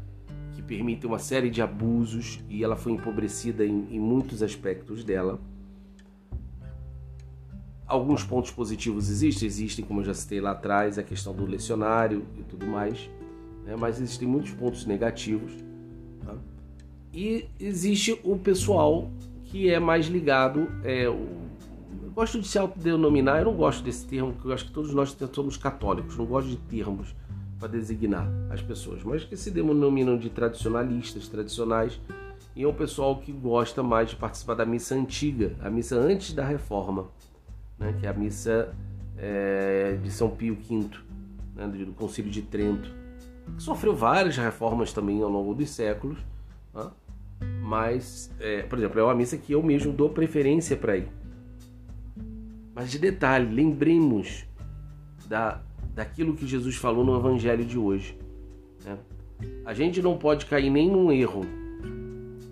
que 0.54 0.62
permite 0.62 1.06
uma 1.06 1.20
série 1.20 1.50
de 1.50 1.62
abusos 1.62 2.40
e 2.50 2.64
ela 2.64 2.76
foi 2.76 2.94
empobrecida 2.94 3.66
em, 3.66 3.88
em 3.92 4.00
muitos 4.00 4.42
aspectos 4.42 5.04
dela. 5.04 5.40
Alguns 7.86 8.24
pontos 8.24 8.52
positivos 8.52 9.10
existem, 9.10 9.48
existem, 9.48 9.84
como 9.84 10.00
eu 10.00 10.06
já 10.06 10.14
citei 10.14 10.40
lá 10.40 10.52
atrás, 10.52 10.98
a 10.98 11.04
questão 11.04 11.34
do 11.34 11.46
lecionário 11.46 12.26
e 12.38 12.44
tudo 12.44 12.66
mais, 12.66 13.10
né? 13.66 13.76
mas 13.78 14.00
existem 14.00 14.28
muitos 14.28 14.52
pontos 14.52 14.86
negativos. 14.86 15.52
Tá? 16.24 16.36
E 17.12 17.48
existe 17.60 18.20
o 18.24 18.38
pessoal 18.38 19.12
que 19.50 19.70
é 19.70 19.80
mais 19.80 20.08
ligado. 20.08 20.68
É, 20.84 21.06
eu 21.06 21.28
gosto 22.14 22.40
de 22.40 22.48
se 22.48 22.58
autodenominar, 22.58 23.40
eu 23.40 23.46
não 23.46 23.56
gosto 23.56 23.84
desse 23.84 24.06
termo, 24.06 24.34
porque 24.34 24.48
eu 24.48 24.54
acho 24.54 24.66
que 24.66 24.72
todos 24.72 24.94
nós 24.94 25.16
somos 25.32 25.58
católicos, 25.58 26.18
não 26.18 26.26
gosto 26.26 26.50
de 26.50 26.58
termos 26.58 27.16
para 27.60 27.68
designar 27.68 28.30
as 28.50 28.62
pessoas, 28.62 29.04
mas 29.04 29.24
que 29.26 29.36
se 29.36 29.52
denominam 29.52 30.18
de 30.18 30.30
tradicionalistas, 30.30 31.28
tradicionais, 31.28 32.00
e 32.56 32.64
é 32.64 32.68
um 32.68 32.74
pessoal 32.74 33.18
que 33.18 33.32
gosta 33.32 33.84
mais 33.84 34.10
de 34.10 34.16
participar 34.16 34.54
da 34.54 34.66
missa 34.66 34.96
antiga, 34.96 35.56
a 35.62 35.70
missa 35.70 35.96
antes 35.96 36.34
da 36.34 36.46
reforma, 36.46 37.08
né, 37.78 37.94
que 38.00 38.06
é 38.06 38.10
a 38.10 38.14
missa 38.14 38.74
é, 39.18 39.98
de 40.02 40.12
São 40.12 40.30
Pio 40.30 40.56
V, 40.56 40.90
né, 41.56 41.68
do 41.68 41.94
Concílio 41.94 42.32
de 42.32 42.42
Trento, 42.42 42.90
que 43.56 43.64
sofreu 43.64 43.96
várias 43.96 44.38
reformas 44.38 44.94
também 44.94 45.22
ao 45.22 45.30
longo 45.30 45.54
dos 45.54 45.70
séculos, 45.70 46.18
né, 46.74 46.90
mas, 47.70 48.32
é, 48.40 48.64
por 48.64 48.80
exemplo, 48.80 49.00
é 49.00 49.04
uma 49.04 49.14
missa 49.14 49.38
que 49.38 49.54
eu 49.54 49.62
mesmo 49.62 49.94
dou 49.94 50.10
preferência 50.10 50.76
para 50.76 50.98
ir. 50.98 51.08
Mas 52.74 52.90
de 52.90 52.98
detalhe, 52.98 53.54
lembremos 53.54 54.44
da 55.28 55.62
daquilo 55.94 56.34
que 56.34 56.48
Jesus 56.48 56.76
falou 56.78 57.06
no 57.06 57.16
Evangelho 57.16 57.64
de 57.64 57.78
hoje. 57.78 58.18
Né? 58.84 58.98
A 59.66 59.74
gente 59.74 60.02
não 60.02 60.18
pode 60.18 60.48
cair 60.48 60.72
nem 60.72 60.90
num 60.90 61.12
erro 61.12 61.42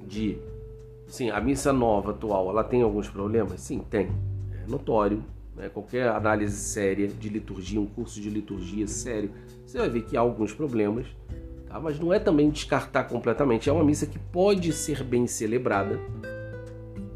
de, 0.06 0.38
sim, 1.08 1.32
a 1.32 1.42
missa 1.42 1.74
nova 1.74 2.12
atual, 2.12 2.50
ela 2.50 2.64
tem 2.64 2.84
alguns 2.84 3.10
problemas? 3.10 3.62
Sim, 3.62 3.80
tem, 3.90 4.10
é 4.52 4.70
notório. 4.70 5.24
Né? 5.56 5.70
Qualquer 5.70 6.10
análise 6.10 6.58
séria 6.58 7.08
de 7.08 7.30
liturgia, 7.30 7.82
um 7.82 7.88
curso 7.88 8.22
de 8.22 8.30
liturgia 8.30 8.86
sério, 8.86 9.32
você 9.66 9.80
vai 9.80 9.90
ver 9.90 10.04
que 10.04 10.16
há 10.16 10.20
alguns 10.20 10.54
problemas, 10.54 11.08
tá? 11.68 11.80
mas 11.80 12.00
não 12.00 12.14
é 12.14 12.20
também 12.20 12.50
descartar 12.50 13.06
completamente. 13.06 13.70
É 13.70 13.74
uma 13.74 13.84
missa 13.84 14.06
que 14.06 14.20
pode 14.20 14.72
ser 14.74 15.04
bem 15.04 15.28
celebrada, 15.28 16.00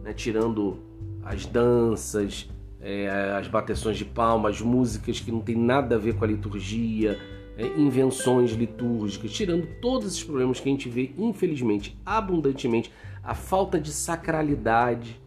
né? 0.04 0.14
tirando 0.14 0.80
as 1.24 1.46
danças, 1.46 2.50
é, 2.80 3.36
as 3.38 3.48
bateções 3.48 3.98
de 3.98 4.06
palmas, 4.06 4.60
músicas 4.62 5.20
que 5.20 5.32
não 5.32 5.42
tem 5.42 5.56
nada 5.56 5.96
a 5.96 6.00
ver 6.00 6.16
com 6.16 6.24
a 6.24 6.28
liturgia, 6.28 7.20
é, 7.58 7.68
invenções 7.80 8.52
litúrgicas, 8.52 9.32
tirando 9.32 9.68
todos 9.80 10.08
esses 10.08 10.24
problemas 10.24 10.60
que 10.60 10.68
a 10.68 10.72
gente 10.72 10.90
vê, 10.90 11.14
infelizmente, 11.18 11.98
abundantemente, 12.06 12.92
a 13.24 13.36
falta 13.36 13.80
de 13.80 13.92
sacralidade 13.92 15.22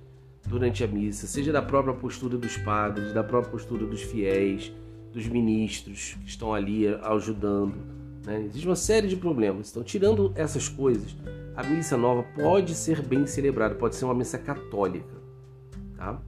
durante 0.47 0.83
a 0.83 0.87
missa, 0.87 1.27
seja 1.27 1.53
da 1.53 1.63
própria 1.63 1.95
postura 1.95 2.37
dos 2.37 2.57
padres, 2.57 3.13
da 3.13 3.23
própria 3.23 3.53
postura 3.53 3.87
dos 3.87 4.03
fiéis, 4.03 4.73
dos 5.13 5.27
ministros 5.29 6.17
que 6.25 6.29
estão 6.29 6.53
ali 6.53 6.89
ajudando. 6.89 8.04
Né? 8.25 8.45
Existe 8.45 8.67
uma 8.67 8.77
série 8.77 9.07
de 9.07 9.17
problemas. 9.17 9.71
Então, 9.71 9.83
tirando 9.83 10.33
essas 10.35 10.69
coisas, 10.69 11.15
a 11.55 11.63
missa 11.63 11.97
nova 11.97 12.25
pode 12.35 12.75
ser 12.75 13.03
bem 13.03 13.27
celebrada, 13.27 13.75
pode 13.75 13.97
ser 13.97 14.05
uma 14.05 14.15
missa 14.15 14.39
católica. 14.39 15.15
Tá? 15.97 16.21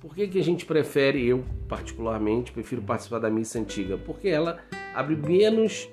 Por 0.00 0.14
que, 0.14 0.28
que 0.28 0.38
a 0.38 0.44
gente 0.44 0.64
prefere, 0.64 1.26
eu 1.26 1.44
particularmente, 1.68 2.52
prefiro 2.52 2.80
participar 2.82 3.18
da 3.18 3.28
missa 3.28 3.58
antiga? 3.58 3.98
Porque 3.98 4.28
ela 4.28 4.60
abre 4.94 5.16
menos 5.16 5.88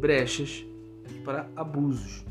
brechas 0.00 0.64
para 1.24 1.48
abusos, 1.54 2.24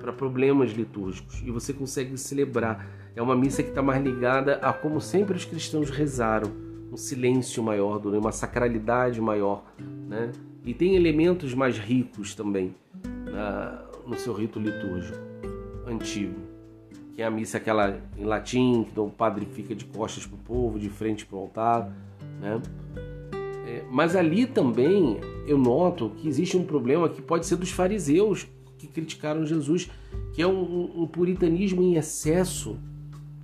para 0.00 0.12
problemas 0.12 0.72
litúrgicos 0.72 1.40
e 1.44 1.50
você 1.50 1.72
consegue 1.72 2.18
celebrar. 2.18 2.90
É 3.14 3.22
uma 3.22 3.36
missa 3.36 3.62
que 3.62 3.68
está 3.68 3.80
mais 3.80 4.02
ligada 4.02 4.56
a 4.56 4.72
como 4.72 5.00
sempre 5.00 5.36
os 5.36 5.44
cristãos 5.44 5.88
rezaram, 5.90 6.50
um 6.90 6.96
silêncio 6.96 7.62
maior, 7.62 8.04
uma 8.04 8.32
sacralidade 8.32 9.20
maior, 9.20 9.64
né? 10.08 10.32
E 10.64 10.72
tem 10.72 10.96
elementos 10.96 11.52
mais 11.54 11.78
ricos 11.78 12.34
também 12.34 12.74
na, 13.30 13.84
no 14.06 14.16
seu 14.16 14.32
rito 14.32 14.58
litúrgico 14.58 15.18
antigo, 15.86 16.40
que 17.14 17.22
é 17.22 17.26
a 17.26 17.30
missa 17.30 17.58
aquela 17.58 18.00
em 18.16 18.24
latim, 18.24 18.84
que 18.84 18.98
o 18.98 19.08
padre 19.08 19.46
fica 19.46 19.74
de 19.74 19.84
costas 19.84 20.26
para 20.26 20.36
o 20.36 20.38
povo, 20.38 20.78
de 20.78 20.88
frente 20.88 21.26
para 21.26 21.36
o 21.36 21.40
altar, 21.40 21.92
né? 22.40 22.60
É, 23.66 23.84
mas 23.90 24.16
ali 24.16 24.46
também 24.46 25.20
eu 25.46 25.58
noto 25.58 26.10
que 26.16 26.28
existe 26.28 26.56
um 26.56 26.64
problema 26.64 27.08
que 27.08 27.20
pode 27.20 27.46
ser 27.46 27.56
dos 27.56 27.70
fariseus 27.70 28.46
que 28.78 28.86
criticaram 28.86 29.44
Jesus, 29.46 29.90
que 30.32 30.42
é 30.42 30.46
um, 30.46 31.02
um 31.02 31.06
puritanismo 31.06 31.82
em 31.82 31.96
excesso, 31.96 32.76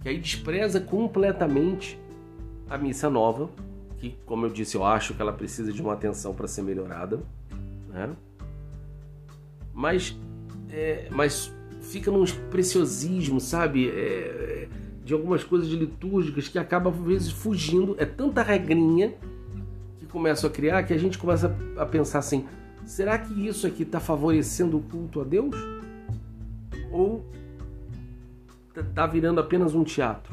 que 0.02 0.08
aí 0.08 0.18
despreza 0.18 0.80
completamente 0.80 1.98
a 2.68 2.76
missa 2.76 3.08
nova, 3.08 3.50
que, 4.00 4.16
como 4.24 4.46
eu 4.46 4.50
disse, 4.50 4.76
eu 4.76 4.84
acho 4.84 5.14
que 5.14 5.20
ela 5.20 5.32
precisa 5.32 5.72
de 5.72 5.82
uma 5.82 5.92
atenção 5.92 6.34
para 6.34 6.48
ser 6.48 6.62
melhorada, 6.62 7.20
né? 7.88 8.10
Mas, 9.74 10.16
é, 10.70 11.08
mas 11.10 11.54
fica 11.82 12.10
num 12.10 12.24
preciosismo, 12.50 13.38
sabe? 13.40 13.90
É, 13.90 14.68
de 15.04 15.12
algumas 15.12 15.44
coisas 15.44 15.68
litúrgicas 15.68 16.48
que 16.48 16.58
acaba 16.58 16.88
às 16.90 16.96
vezes 16.96 17.30
fugindo. 17.30 17.94
É 17.98 18.06
tanta 18.06 18.42
regrinha 18.42 19.14
que 19.98 20.06
começam 20.06 20.48
a 20.48 20.52
criar 20.52 20.82
que 20.84 20.94
a 20.94 20.98
gente 20.98 21.18
começa 21.18 21.54
a 21.76 21.84
pensar 21.84 22.20
assim: 22.20 22.46
será 22.86 23.18
que 23.18 23.46
isso 23.46 23.66
aqui 23.66 23.82
está 23.82 24.00
favorecendo 24.00 24.78
o 24.78 24.80
culto 24.80 25.20
a 25.20 25.24
Deus? 25.24 25.54
Ou 26.90 27.24
está 28.74 29.06
virando 29.06 29.40
apenas 29.40 29.74
um 29.74 29.84
teatro 29.84 30.32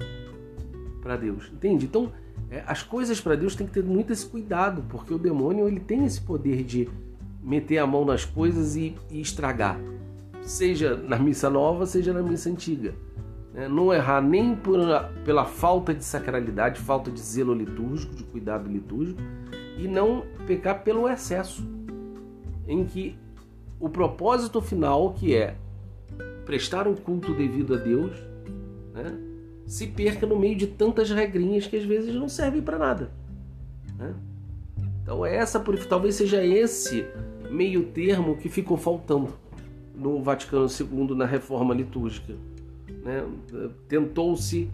para 1.02 1.18
Deus? 1.18 1.52
Entende? 1.52 1.86
Então 1.86 2.14
é, 2.14 2.27
as 2.66 2.82
coisas 2.82 3.20
para 3.20 3.36
Deus 3.36 3.56
tem 3.56 3.68
que 3.68 3.74
ter 3.74 3.84
muito 3.84 4.14
esse 4.14 4.26
cuidado, 4.26 4.84
porque 4.90 5.14
o 5.14 5.20
demônio 5.20 5.68
ele 5.68 5.80
tem 5.80 6.06
esse 6.06 6.22
poder 6.22 6.64
de 6.64 6.90
meter 7.42 7.78
a 7.78 7.88
mão 7.88 8.06
nas 8.06 8.26
coisas 8.26 8.76
e, 8.76 8.96
e 9.10 9.20
estragar, 9.20 9.80
seja 10.42 10.96
na 10.96 11.18
missa 11.18 11.50
nova, 11.50 11.86
seja 11.86 12.14
na 12.14 12.22
missa 12.22 12.50
antiga. 12.50 12.94
É, 13.54 13.68
não 13.68 13.94
errar 13.94 14.22
nem 14.22 14.56
por, 14.56 14.80
pela 15.26 15.46
falta 15.46 15.94
de 15.94 16.04
sacralidade, 16.04 16.80
falta 16.80 17.10
de 17.10 17.20
zelo 17.20 17.54
litúrgico, 17.54 18.16
de 18.16 18.24
cuidado 18.24 18.70
litúrgico, 18.70 19.20
e 19.78 19.88
não 19.88 20.24
pecar 20.46 20.84
pelo 20.84 21.08
excesso, 21.10 21.68
em 22.68 22.86
que 22.86 23.18
o 23.80 23.90
propósito 23.90 24.62
final, 24.62 25.14
que 25.14 25.36
é 25.36 25.56
prestar 26.46 26.88
um 26.88 26.96
culto 26.96 27.34
devido 27.34 27.74
a 27.74 27.78
Deus, 27.78 28.12
né, 28.94 29.27
se 29.68 29.86
perca 29.86 30.26
no 30.26 30.40
meio 30.40 30.56
de 30.56 30.66
tantas 30.66 31.12
regrinhas 31.12 31.68
que 31.68 31.76
às 31.76 31.84
vezes 31.84 32.16
não 32.16 32.30
servem 32.30 32.62
para 32.62 32.80
nada. 32.80 33.12
Né? 33.98 34.16
Então 35.04 35.26
essa 35.26 35.64
talvez 35.88 36.16
seja 36.16 36.44
esse 36.44 37.06
meio 37.52 37.84
termo 37.84 38.38
que 38.38 38.50
ficou 38.50 38.78
faltando 38.78 39.34
no 39.94 40.24
Vaticano 40.24 40.68
II 40.68 41.16
na 41.16 41.26
reforma 41.26 41.74
litúrgica. 41.74 42.34
Né? 43.04 43.24
Tentou-se 43.88 44.70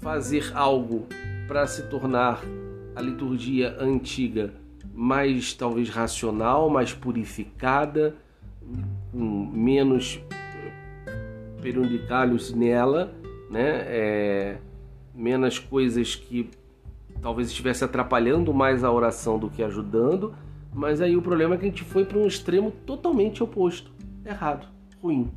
fazer 0.00 0.50
algo 0.54 1.06
para 1.46 1.66
se 1.66 1.82
tornar 1.84 2.42
a 2.96 3.00
liturgia 3.00 3.76
antiga 3.78 4.52
mais 4.94 5.54
talvez 5.54 5.88
racional, 5.88 6.68
mais 6.68 6.92
purificada, 6.92 8.14
com 9.10 9.46
menos 9.52 10.20
perundicalhos 11.62 12.52
nela, 12.52 13.14
né? 13.52 13.84
É, 13.86 14.58
menos 15.14 15.58
coisas 15.58 16.16
que 16.16 16.48
talvez 17.20 17.48
estivesse 17.48 17.84
atrapalhando 17.84 18.52
mais 18.54 18.82
a 18.82 18.90
oração 18.90 19.38
do 19.38 19.50
que 19.50 19.62
ajudando, 19.62 20.34
mas 20.72 21.02
aí 21.02 21.14
o 21.14 21.20
problema 21.20 21.54
é 21.54 21.58
que 21.58 21.66
a 21.66 21.68
gente 21.68 21.84
foi 21.84 22.04
para 22.04 22.18
um 22.18 22.26
extremo 22.26 22.70
totalmente 22.86 23.42
oposto, 23.42 23.92
errado, 24.24 24.66
ruim. 25.02 25.30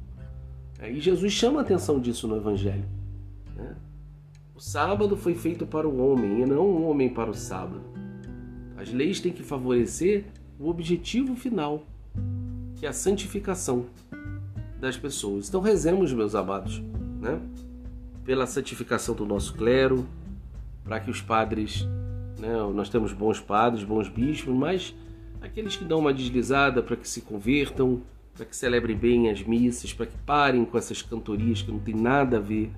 E 0.82 1.00
Jesus 1.02 1.34
chama 1.34 1.60
a 1.60 1.62
atenção 1.62 2.00
disso 2.00 2.26
no 2.26 2.38
Evangelho. 2.38 2.86
Né? 3.54 3.76
O 4.56 4.62
sábado 4.62 5.18
foi 5.18 5.36
feito 5.36 5.66
para 5.66 5.88
o 5.88 5.98
homem 6.00 6.42
e 6.42 6.46
não 6.46 6.62
o 6.62 6.90
homem 6.90 7.10
para 7.10 7.30
o 7.30 7.34
sábado. 7.34 7.82
As 8.78 8.94
leis 8.94 9.20
têm 9.20 9.34
que 9.34 9.44
favorecer 9.44 10.26
o 10.58 10.70
objetivo 10.70 11.36
final, 11.36 11.84
que 12.78 12.86
é 12.86 12.90
a 12.90 12.94
santificação 12.94 13.88
das 14.80 14.96
pessoas. 14.96 15.50
Então 15.50 15.60
rezemos, 15.60 16.14
meus 16.14 16.34
amados, 16.34 16.82
né? 17.20 17.42
Pela 18.26 18.48
santificação 18.48 19.14
do 19.14 19.26
nosso 19.26 19.54
clero, 19.54 20.06
para 20.84 21.00
que 21.00 21.12
os 21.12 21.22
padres, 21.22 21.88
né, 22.40 22.58
nós 22.74 22.90
temos 22.90 23.14
bons 23.14 23.40
padres, 23.40 23.84
bons 23.84 24.10
bispos, 24.10 24.54
mas 24.54 24.96
aqueles 25.42 25.76
que 25.76 25.86
dão 25.86 26.00
uma 26.00 26.14
deslizada 26.14 26.82
para 26.82 26.96
que 26.96 27.08
se 27.08 27.22
convertam, 27.22 28.02
para 28.34 28.46
que 28.46 28.56
celebrem 28.56 28.98
bem 28.98 29.30
as 29.30 29.44
missas, 29.44 29.94
para 29.94 30.08
que 30.08 30.18
parem 30.26 30.66
com 30.66 30.78
essas 30.78 31.02
cantorias 31.02 31.62
que 31.62 31.72
não 31.72 31.80
tem 31.80 31.96
nada 31.96 32.38
a 32.38 32.42
ver 32.42 32.72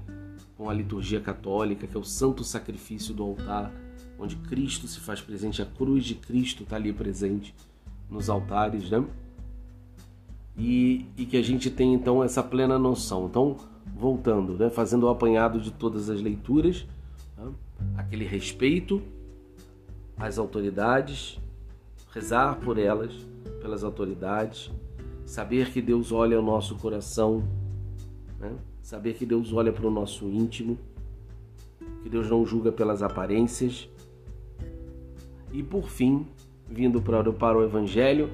com 0.58 0.70
a 0.70 0.74
liturgia 0.74 1.22
católica, 1.22 1.88
que 1.88 1.96
é 1.96 2.00
o 2.00 2.04
santo 2.04 2.44
sacrifício 2.44 3.14
do 3.14 3.24
altar, 3.24 3.72
onde 4.20 4.36
Cristo 4.36 4.88
se 4.88 5.00
faz 5.00 5.22
presente, 5.22 5.62
a 5.62 5.66
cruz 5.66 6.04
de 6.04 6.16
Cristo 6.16 6.64
está 6.64 6.76
ali 6.76 6.92
presente 6.92 7.56
nos 8.10 8.30
altares, 8.30 8.90
né? 8.90 9.04
E, 10.58 11.06
e 11.16 11.26
que 11.26 11.38
a 11.38 11.42
gente 11.42 11.70
tem 11.70 11.94
então 11.94 12.24
essa 12.24 12.42
plena 12.42 12.80
noção. 12.80 13.28
Então, 13.28 13.58
voltando, 13.98 14.54
né, 14.54 14.70
fazendo 14.70 15.04
o 15.04 15.10
apanhado 15.10 15.60
de 15.60 15.72
todas 15.72 16.10
as 16.10 16.22
leituras, 16.22 16.86
né, 17.36 17.52
aquele 17.98 18.26
respeito 18.26 19.02
às 20.16 20.38
autoridades, 20.38 21.40
rezar 22.12 22.60
por 22.60 22.78
elas, 22.78 23.14
pelas 23.60 23.84
autoridades, 23.84 24.72
saber 25.26 25.72
que 25.72 25.82
Deus 25.82 26.12
olha 26.12 26.40
o 26.40 26.44
nosso 26.44 26.76
coração, 26.76 27.44
né, 28.40 28.56
saber 28.82 29.16
que 29.16 29.26
Deus 29.26 29.52
olha 29.52 29.74
para 29.74 29.88
o 29.88 29.92
nosso 29.92 30.26
íntimo, 30.30 30.78
que 32.04 32.10
Deus 32.10 32.30
não 32.30 32.46
julga 32.46 32.72
pelas 32.72 33.02
aparências. 33.02 33.90
E 35.52 35.64
por 35.64 35.90
fim, 35.90 36.26
vindo 36.70 37.02
para, 37.02 37.58
o 37.58 37.64
Evangelho, 37.64 38.30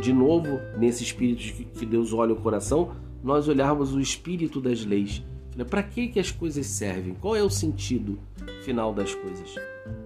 de 0.00 0.12
novo, 0.12 0.48
nesse 0.76 1.02
espírito 1.02 1.40
de 1.40 1.52
que 1.64 1.86
Deus 1.86 2.12
olha 2.12 2.32
o 2.32 2.36
coração, 2.36 2.92
nós 3.22 3.48
olharmos 3.48 3.94
o 3.94 4.00
espírito 4.00 4.60
das 4.60 4.84
leis. 4.84 5.22
Para 5.68 5.82
que, 5.82 6.08
que 6.08 6.20
as 6.20 6.30
coisas 6.30 6.66
servem? 6.66 7.14
Qual 7.14 7.34
é 7.34 7.42
o 7.42 7.50
sentido 7.50 8.18
final 8.62 8.94
das 8.94 9.14
coisas? 9.14 9.56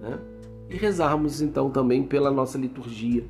Né? 0.01 0.19
E 0.69 0.75
rezarmos 0.75 1.41
então 1.41 1.69
também 1.69 2.03
pela 2.03 2.31
nossa 2.31 2.57
liturgia, 2.57 3.23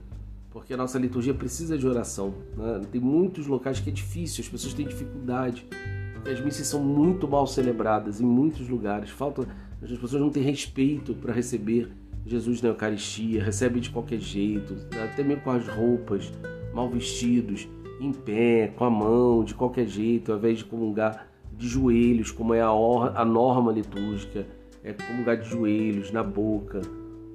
porque 0.49 0.73
a 0.73 0.77
nossa 0.77 0.97
liturgia 0.97 1.33
precisa 1.33 1.77
de 1.77 1.85
oração. 1.85 2.33
Né? 2.55 2.81
Tem 2.91 3.01
muitos 3.01 3.45
locais 3.47 3.79
que 3.79 3.89
é 3.89 3.93
difícil, 3.93 4.41
as 4.41 4.49
pessoas 4.49 4.73
têm 4.73 4.87
dificuldade, 4.87 5.67
porque 6.13 6.29
as 6.29 6.39
missas 6.39 6.65
são 6.67 6.81
muito 6.81 7.27
mal 7.27 7.45
celebradas 7.45 8.21
em 8.21 8.25
muitos 8.25 8.69
lugares. 8.69 9.09
Falta, 9.09 9.45
as 9.81 9.91
pessoas 9.91 10.21
não 10.21 10.29
têm 10.29 10.43
respeito 10.43 11.13
para 11.13 11.33
receber 11.33 11.91
Jesus 12.25 12.61
na 12.61 12.69
Eucaristia, 12.69 13.43
recebem 13.43 13.81
de 13.81 13.89
qualquer 13.89 14.19
jeito, 14.19 14.77
até 15.03 15.23
mesmo 15.23 15.43
com 15.43 15.51
as 15.51 15.67
roupas, 15.67 16.31
mal 16.73 16.89
vestidos 16.89 17.67
em 17.99 18.11
pé, 18.11 18.73
com 18.75 18.85
a 18.85 18.89
mão, 18.89 19.43
de 19.43 19.53
qualquer 19.53 19.85
jeito, 19.85 20.31
ao 20.31 20.37
invés 20.37 20.59
de 20.59 20.65
comungar 20.65 21.27
de 21.51 21.67
joelhos, 21.67 22.31
como 22.31 22.53
é 22.53 22.61
a, 22.61 22.69
a 22.69 23.25
norma 23.25 23.71
litúrgica, 23.71 24.45
é 24.83 24.93
comungar 24.93 25.37
de 25.37 25.49
joelhos, 25.49 26.11
na 26.11 26.23
boca. 26.23 26.81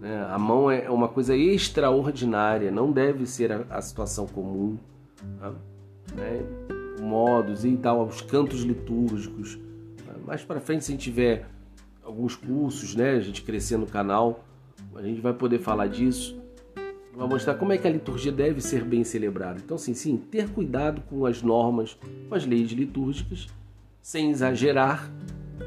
Né? 0.00 0.26
A 0.30 0.38
mão 0.38 0.70
é 0.70 0.90
uma 0.90 1.08
coisa 1.08 1.36
extraordinária, 1.36 2.70
não 2.70 2.92
deve 2.92 3.26
ser 3.26 3.52
a, 3.52 3.64
a 3.70 3.80
situação 3.80 4.26
comum. 4.26 4.76
Tá? 5.38 5.52
Né? 6.14 6.42
Modos 7.00 7.64
e 7.64 7.76
tal, 7.76 8.06
os 8.06 8.20
cantos 8.20 8.62
litúrgicos. 8.62 9.58
Tá? 10.04 10.14
Mais 10.26 10.44
para 10.44 10.60
frente, 10.60 10.84
se 10.84 10.92
a 10.92 10.94
gente 10.94 11.04
tiver 11.04 11.46
alguns 12.02 12.34
cursos, 12.34 12.94
né, 12.94 13.10
a 13.10 13.20
gente 13.20 13.42
crescer 13.42 13.76
no 13.76 13.86
canal, 13.86 14.44
a 14.94 15.02
gente 15.02 15.20
vai 15.20 15.32
poder 15.32 15.58
falar 15.58 15.86
disso 15.86 16.37
vai 17.18 17.26
mostrar 17.26 17.54
como 17.54 17.72
é 17.72 17.78
que 17.78 17.86
a 17.86 17.90
liturgia 17.90 18.30
deve 18.30 18.60
ser 18.60 18.84
bem 18.84 19.02
celebrada. 19.02 19.60
Então, 19.62 19.76
sim, 19.76 19.92
sim, 19.92 20.16
ter 20.16 20.48
cuidado 20.50 21.02
com 21.10 21.26
as 21.26 21.42
normas, 21.42 21.98
com 22.28 22.34
as 22.34 22.46
leis 22.46 22.70
litúrgicas, 22.70 23.48
sem 24.00 24.30
exagerar, 24.30 25.10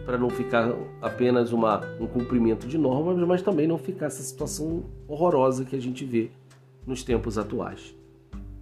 para 0.05 0.17
não 0.17 0.29
ficar 0.29 0.73
apenas 1.01 1.51
uma, 1.51 1.81
um 1.99 2.07
cumprimento 2.07 2.65
de 2.65 2.77
normas, 2.77 3.17
mas 3.27 3.41
também 3.41 3.67
não 3.67 3.77
ficar 3.77 4.05
essa 4.05 4.23
situação 4.23 4.85
horrorosa 5.09 5.65
que 5.65 5.75
a 5.75 5.81
gente 5.81 6.05
vê 6.05 6.31
nos 6.87 7.03
tempos 7.03 7.37
atuais. 7.37 7.93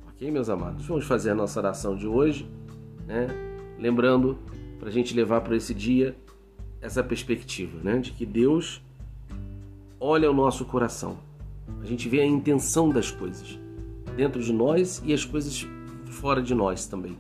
Ok, 0.08 0.32
meus 0.32 0.50
amados? 0.50 0.88
Vamos 0.88 1.06
fazer 1.06 1.30
a 1.30 1.36
nossa 1.36 1.60
oração 1.60 1.96
de 1.96 2.08
hoje, 2.08 2.50
né? 3.06 3.28
lembrando 3.78 4.36
para 4.80 4.90
a 4.90 4.92
gente 4.92 5.14
levar 5.14 5.42
para 5.42 5.56
esse 5.56 5.76
dia 5.76 6.16
essa 6.82 7.04
perspectiva 7.04 7.80
né? 7.84 8.00
de 8.00 8.12
que 8.12 8.26
Deus 8.26 8.82
olha 10.00 10.30
o 10.30 10.34
nosso 10.34 10.66
coração 10.66 11.29
a 11.82 11.86
gente 11.86 12.08
vê 12.10 12.22
a 12.22 12.26
intenção 12.26 12.90
das 12.90 13.12
coisas. 13.12 13.60
dentro 14.16 14.42
de 14.42 14.52
nós 14.52 15.02
e 15.06 15.14
as 15.14 15.24
coisas 15.24 15.66
fora 16.10 16.42
de 16.42 16.54
nós 16.54 16.86
também. 16.88 17.18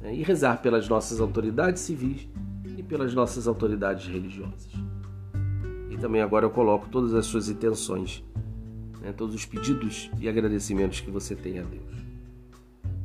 Né? 0.00 0.14
E 0.14 0.22
rezar 0.22 0.60
pelas 0.60 0.88
nossas 0.88 1.20
autoridades 1.20 1.80
civis 1.80 2.28
e 2.76 2.82
pelas 2.82 3.14
nossas 3.14 3.48
autoridades 3.48 4.06
religiosas. 4.06 4.68
E 5.90 5.96
também 5.96 6.20
agora 6.20 6.44
eu 6.44 6.50
coloco 6.50 6.88
todas 6.90 7.14
as 7.14 7.24
suas 7.24 7.48
intenções, 7.48 8.22
né? 9.00 9.12
todos 9.12 9.34
os 9.34 9.46
pedidos 9.46 10.10
e 10.20 10.28
agradecimentos 10.28 11.00
que 11.00 11.10
você 11.10 11.34
tem 11.34 11.58
a 11.58 11.62
Deus. 11.62 11.94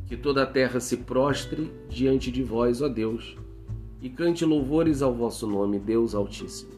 Que 0.06 0.18
toda 0.18 0.44
a 0.44 0.48
terra 0.48 0.80
se 0.80 0.98
prostre 0.98 1.72
diante 1.88 2.32
de 2.32 2.44
vós, 2.44 2.82
ó 2.82 2.90
Deus, 2.90 3.38
e 4.02 4.10
cante 4.10 4.44
louvores 4.44 5.02
ao 5.02 5.14
vosso 5.14 5.48
nome, 5.48 5.80
Deus 5.80 6.16
Altíssimo. 6.16 6.72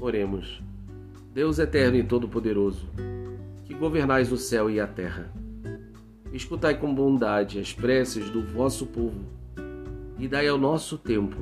Oremos. 0.00 0.65
Deus 1.36 1.58
eterno 1.58 1.98
e 1.98 2.02
todo-poderoso, 2.02 2.88
que 3.66 3.74
governais 3.74 4.32
o 4.32 4.38
céu 4.38 4.70
e 4.70 4.80
a 4.80 4.86
terra, 4.86 5.30
escutai 6.32 6.80
com 6.80 6.94
bondade 6.94 7.58
as 7.58 7.74
preces 7.74 8.30
do 8.30 8.42
vosso 8.42 8.86
povo 8.86 9.20
e 10.18 10.26
dai 10.26 10.48
ao 10.48 10.56
nosso 10.56 10.96
tempo 10.96 11.36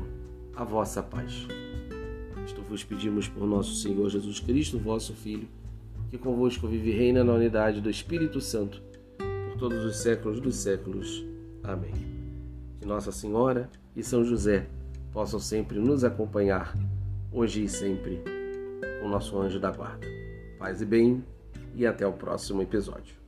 a 0.57 0.65
vossa 0.65 1.01
paz. 1.01 1.47
Isto 2.45 2.61
vos 2.63 2.83
pedimos 2.83 3.29
por 3.29 3.47
nosso 3.47 3.77
Senhor 3.77 4.11
Jesus 4.11 4.41
Cristo, 4.41 4.81
vosso 4.81 5.13
Filho, 5.13 5.47
que 6.11 6.19
convosco 6.19 6.67
vive 6.67 6.91
e 6.91 6.93
reina 6.93 7.23
na 7.23 7.33
unidade 7.33 7.81
do 7.81 7.89
Espírito 7.89 8.41
Santo, 8.41 8.83
por 9.17 9.59
todos 9.59 9.85
os 9.85 9.99
séculos 9.99 10.41
dos 10.41 10.57
séculos. 10.57 11.25
Amém. 11.63 11.95
Que 12.81 12.85
Nossa 12.85 13.13
Senhora 13.13 13.71
e 13.95 14.03
São 14.03 14.25
José 14.25 14.67
possam 15.13 15.39
sempre 15.39 15.79
nos 15.79 16.03
acompanhar, 16.03 16.77
hoje 17.31 17.63
e 17.63 17.69
sempre 17.69 18.34
o 19.05 19.09
nosso 19.09 19.39
anjo 19.39 19.61
da 19.61 19.71
guarda. 19.71 20.07
Paz 20.59 20.81
e 20.81 20.87
bem, 20.87 21.23
e 21.75 21.87
até 21.87 22.07
o 22.07 22.13
próximo 22.13 22.63
episódio. 22.63 23.24